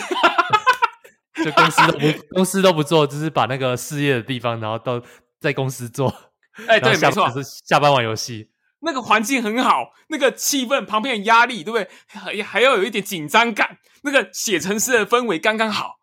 [1.45, 5.03] 就公司都不公司都不做，就是把那个事业的地方，然后都
[5.41, 6.09] 在公司做。
[6.67, 8.49] 哎、欸，对，没错，是下班玩游戏，
[8.81, 11.89] 那个环境很好，那个气氛旁边的压力，对不对？
[12.07, 15.97] 还还要有一点紧张感，那个写程式的氛围刚刚好。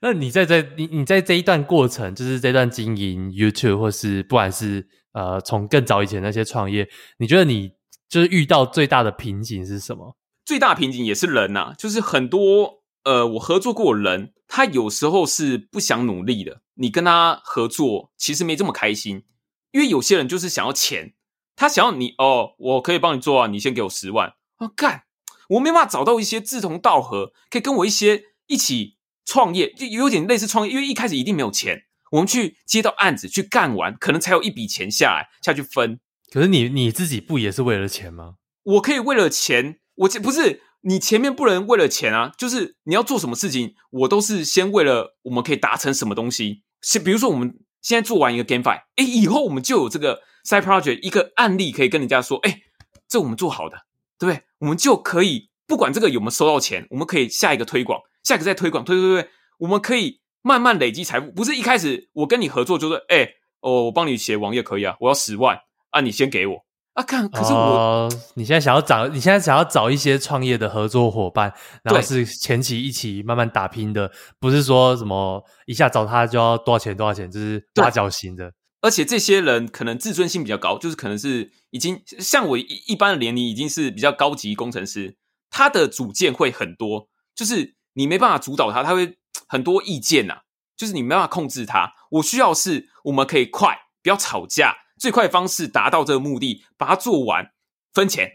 [0.00, 6.88] 那你在这你你在这一段过程，就是这段经营 YouTube 或是不管是呃从更早以前那些创业，
[7.18, 7.70] 你觉得你
[8.08, 10.16] 就是遇到最大的瓶颈是什么？
[10.44, 19.24] 最大瓶颈也是人呐、啊，就是很多呃我合作过人，他有时候是不想努力的，你跟他合作其实没这么开心。
[19.70, 21.14] 因为有些人就是想要钱，
[21.56, 25.04] 他想要你哦，我可以帮你做啊，你先给我十万啊，干，
[25.48, 35.98] 我没办法找到一些志同道合，可以跟我一些一起创业，就有点类似创业，因为一开始一定没有钱，我们去接到案子去干完，可能才有一笔钱下来下去分。
[36.30, 38.34] 可是你你自己不也是为了钱吗？
[38.64, 47.58] 我可以为了钱，我这不是你前面不能为了钱啊，就是你要做什么事情，我都是先为了我们可以达成什么东西，是比如说我们。
[47.82, 52.60] 现在做完一个 GameFi，哎，以后我们就有这个 Side Project 一个案例可以跟人家说，哎，
[53.08, 53.76] 这我们做好的，
[54.20, 54.44] 对不对？
[54.60, 61.32] 我们就可以不管这个有没有收到钱，我们可以下一个推广，下一个再推广，推推推，我们可以慢慢累积财富。
[61.32, 63.28] 不是一开始我跟你合作就说，哎，
[63.62, 65.58] 哦，我帮你写网页可以啊，我要十万
[65.90, 66.64] 啊，你先给我。
[66.94, 71.50] 啊，看，可是我，呃，你现在想要找，你现在想要找一些创业的合作伙伴，
[71.82, 78.52] 然后是前期一起慢慢打拼的，不是说什么一下找他就要多少钱多少钱，就是八角型的。
[78.82, 85.16] 而且这些人可能自尊心比较高，就是可能是已经像我一一般的年龄，已经是比较高级工程师，
[85.48, 89.16] 他的主见会很多，就是你没办法主导他，他会
[89.48, 90.40] 很多意见呐，
[90.76, 91.94] 就是你没办法控制他。
[92.10, 94.76] 我需要是我们可以快，不要吵架。
[95.02, 97.50] 最快方式达到这个目的，把它做完，
[97.92, 98.34] 分钱，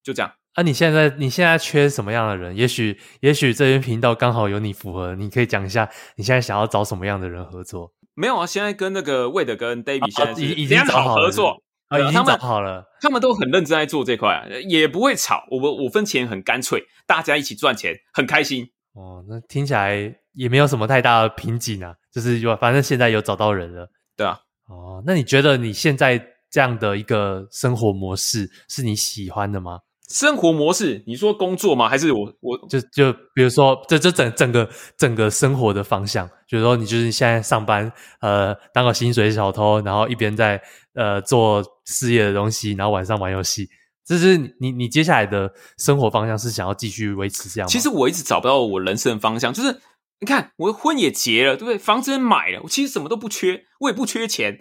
[0.00, 0.32] 就这样。
[0.52, 2.56] 啊，你现在你现在缺什么样的人？
[2.56, 7.92] 也许也许这边频道刚好有你符合，你可以讲一下你现在想要找什么样的人合作？
[8.14, 15.44] 没有啊，现在跟那个 Wade 跟 David 现在是已经找好合作，啊，已经找好了，他们都很认真在做这块，也不会吵。
[15.50, 18.70] 我我分钱很干脆，大家一起赚钱，很开心。
[18.92, 24.38] 哦，那听起来也没有什么太大的瓶颈啊，就是有反正现在有找到人了，对啊。
[24.66, 26.18] 哦，那你觉得你现在
[26.50, 29.80] 这样的一个生活模式是你喜欢的吗？
[30.08, 31.88] 生活模式，你说工作吗？
[31.88, 37.90] 还是我我就就比如说，这这整整个整个生活的方向，比如说你就是现在上班，
[38.20, 40.60] 呃，当个薪水小偷，然后一边在
[40.94, 43.68] 呃做事业的东西，然后晚上玩游戏，
[44.04, 47.70] 这是你你接下来的生活方向是想要继续维持这样吗？
[47.70, 49.80] 其实我一直找不到我人生的方向，就是。
[50.24, 51.76] 你看，我的婚也结了，对不对？
[51.76, 54.58] 房子也买了，我其实什么都不缺，我也不缺钱。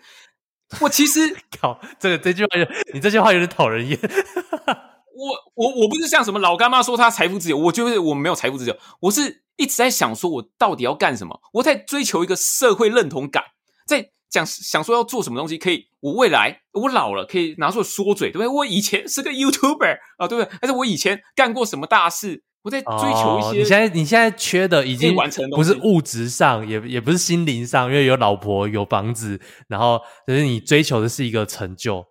[0.81, 2.49] 我其实 靠，这个这句话，
[2.93, 3.97] 你这句话有点讨人厌。
[5.15, 8.75] 我我我不是像什么老干妈说他财富自由，我就是我没有财富自由。
[8.99, 11.39] 我是一直在想，说我到底要干什么？
[11.53, 13.41] 我在追求一个社会认同感，
[13.87, 18.47] 在讲想说要做什么东西，可以我未来我老了可以拿出来说嘴，对不对？
[18.47, 20.57] 我以前是个 YouTuber 啊，对不对？
[20.59, 22.43] 但是我以前干过什么大事？
[22.63, 23.53] 我在追求一些、哦。
[23.53, 32.05] 你现在你现在缺的已经完成不是物质上，也也不是心灵上，因为有老婆有房子，然后就是你追求的是一个成就，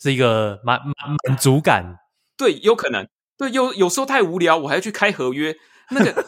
[0.00, 1.98] 是一个满满满足感。
[2.36, 3.06] 对，有可能。
[3.36, 5.54] 对，有有时候太无聊，我还要去开合约。
[5.90, 6.24] 那个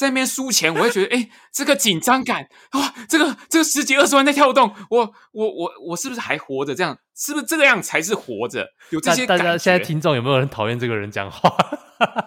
[0.00, 6.74] 在那边输钱，我会觉得，哎，这个紧张感啊，这个这个十几二十万在跳动，我我我我是不是还活着？
[6.74, 8.66] 这样是不是这个样才是活着？
[8.88, 9.26] 有这些。
[9.26, 11.54] 大家现在听众有没有人讨厌这个人讲话？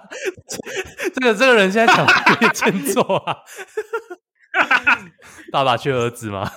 [1.15, 3.37] 这个这个人现在讲话有点欠揍啊！
[5.51, 6.51] 爸爸缺儿子吗？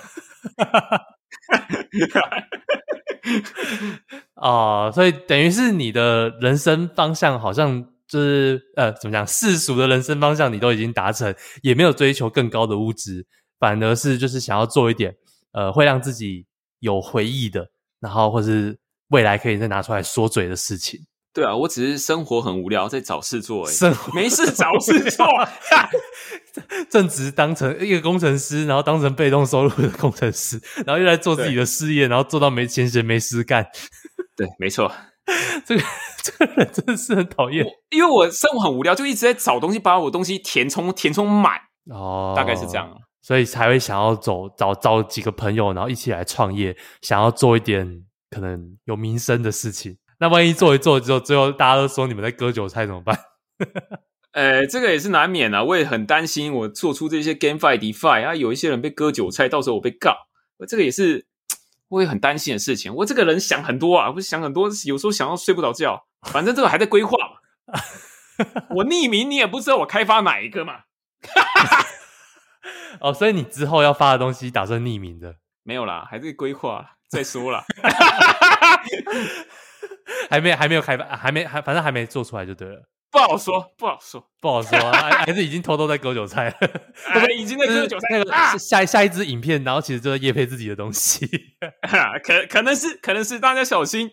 [4.34, 7.86] 哦，所以等于是你的人生方向好像。
[8.08, 9.26] 就是呃，怎么讲？
[9.26, 13.26] 世俗的人生方向你都已经达成，也没有追求更高的物质，
[13.58, 15.14] 反而是就是想要做一点
[15.52, 16.46] 呃，会让自己
[16.80, 17.68] 有回忆的，
[18.00, 18.78] 然后或是
[19.08, 21.00] 未来可以再拿出来说嘴的事情。
[21.32, 25.26] 对啊，我只是生活很无聊，在找事做而已，生活没事找事做，
[26.88, 33.66] 正职当成一个工程师，然后当成被动收入的工程师，然后又来做自己的事业，然后做到没钱闲没事干。
[34.34, 34.90] 对，没错。
[35.66, 35.82] 这个
[36.22, 41.54] 这个人真的是很讨厌，因为我生活很无聊，就一直在找东西把我东西填充填充满
[41.90, 49.96] 哦，大概是这样，所以才会想要走找找几个朋友，然后一起来创业，想要做一点可能有名声的事情。
[50.18, 53.18] 那万一做一做之后，最后大家都说你们在割韭菜怎么办？
[54.32, 60.14] 呃，这个也是难免啊，我也很担心，我做出这些 GameFi、DeFi 啊，有一些人被割韭菜，到时候我被告，
[60.68, 61.26] 这个也是
[61.88, 62.94] 我也很担心的事情。
[62.94, 66.06] 我这个人想很多啊，我想很多，有时候想要睡不着觉。
[66.22, 67.36] 反正这个还在规划嘛。
[68.70, 70.80] 我匿名，你也不知道我开发哪一个嘛。
[73.00, 75.36] 哦，所以你之后要发的东西打算匿名的？
[75.62, 77.64] 没有啦，还在规划，再说啦。
[80.30, 82.88] 还没还没有开发，还没还反正还没做出来就对了。
[83.16, 86.56] 不好说，不好说，不好说，还 还是已经偷偷在割韭菜了，
[87.14, 88.06] 对 已经在割韭菜。
[88.10, 91.26] 那个下下一支影片，然后其实就是叶配自己的东西，
[92.22, 94.10] 可可能是可能是大家小心。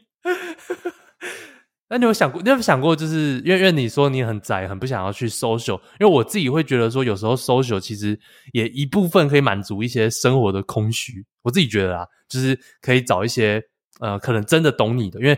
[1.89, 2.41] 那你有想过？
[2.41, 2.95] 你有想过？
[2.95, 8.17] 就是因为因为你说你很宅，很不想要去 social，因为我自己会觉得说，有时候 social 其实
[8.53, 11.25] 也一部分可以满足一些生活的空虚。
[11.41, 13.61] 我自己觉得啊，就是可以找一些
[13.99, 15.37] 呃，可能真的懂你的，因为。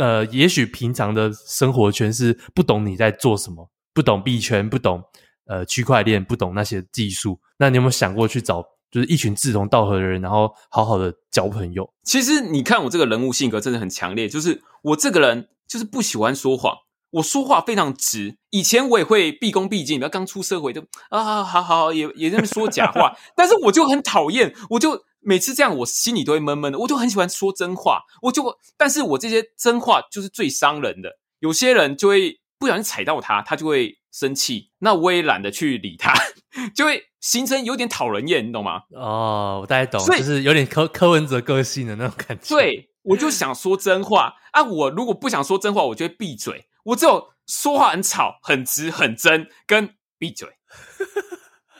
[0.00, 5.02] 呃，也许平常的生活圈是不懂你在做什么，不懂币圈，不懂
[5.44, 7.38] 呃区块链，不懂那些技术。
[7.58, 11.92] 那你有没有想过去找就是一群志同道合的人，然后好好的交朋友？
[12.02, 16.74] 其实你看我这个人物性格真的很强烈，就是我这个人就是不喜欢说谎，
[17.10, 18.38] 我说话非常直。
[18.48, 20.80] 以前我也会毕恭毕敬，然后刚出社会就
[21.10, 25.04] 啊，好好也也在那边说假话， 但是我就很讨厌，我就。
[25.20, 26.78] 每次这样，我心里都会闷闷的。
[26.78, 31.18] 我就很喜欢说真话，我就，但是我这些真话就是最伤人的。
[31.40, 34.70] 有些人就会不小心踩到他，他就会生气。
[34.78, 36.12] 那我也懒得去理他，
[36.74, 38.82] 就会形成有点讨人厌，你懂吗？
[38.90, 42.54] 哦，我大概懂，就是有点柯柯文哲个性的那种感觉。
[42.54, 44.62] 对，我就想说真话啊！
[44.62, 46.66] 我如果不想说真话，我就会闭嘴。
[46.84, 50.48] 我只有说话很吵、很直、很真，跟闭嘴。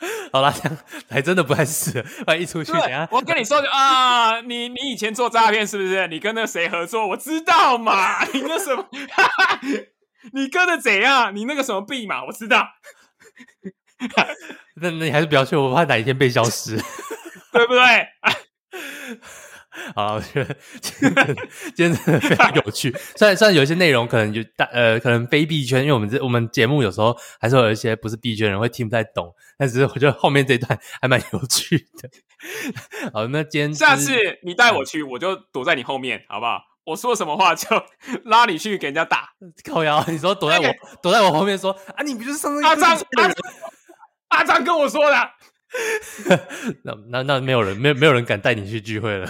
[0.33, 0.77] 好啦，这样
[1.09, 2.09] 还真的不太适合。
[2.27, 6.07] 万一一出去，等下我跟你说啊，你你以前做诈骗是不是？
[6.07, 7.07] 你跟那谁合作？
[7.09, 8.23] 我知道嘛。
[8.33, 8.85] 你那什么？
[10.33, 11.35] 你跟的怎样？
[11.35, 12.25] 你那个什么币嘛？
[12.25, 12.67] 我知道。
[14.81, 16.75] 那那你还是不要去，我怕哪一天被消失，
[17.51, 18.07] 对不对？
[19.95, 21.35] 好，我觉得今天
[21.75, 22.93] 今天真的非常有趣。
[23.15, 32.09] 虽然虽然有一些内容可能就大呃，可能非币圈，因为我们这我们节目有时候还是会有一些不是币圈人会听不太懂，但是我觉得后面这一段还蛮有趣的。
[33.13, 34.13] 好，那今天下次
[34.43, 36.61] 你带我去，我就躲在你后面，好不好？
[36.83, 37.67] 我说什么话就
[38.25, 39.29] 拉你去给人家打。
[39.63, 43.31] 靠腰，你说躲在我、欸、躲在我后面说啊，你不就是上次阿张阿
[44.29, 45.15] 阿张跟我说的。
[46.83, 49.29] 那那那没有人，没有没有人敢带你去聚会了。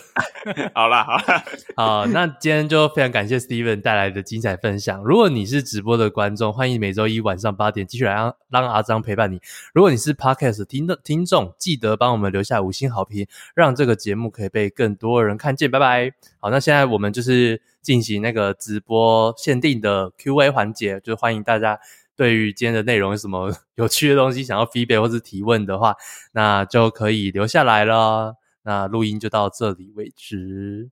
[0.73, 1.43] 好 啦好啦，
[1.77, 5.03] 好，那今天就非常感谢 Steven 带来的精彩分享。
[5.03, 9.39] 如果你是直播的观众，欢迎每周一晚上八点继续来让让阿张陪伴你。
[9.73, 15.69] 如果你是 Podcast 听的听众，记得帮我们留下五星好评，让这个节目可以被更多人看见。
[15.69, 16.11] 拜拜。
[16.39, 21.79] 好，那现在我们就是进行那个直播限定的 Q&A 环节，就欢迎大家。
[22.21, 25.95] 对于今天的内容有什么 有趣的东西想要 feedback 或是提问的话，
[26.33, 28.35] 那就可以留下来了。
[28.61, 30.91] 那录音就到这里为止。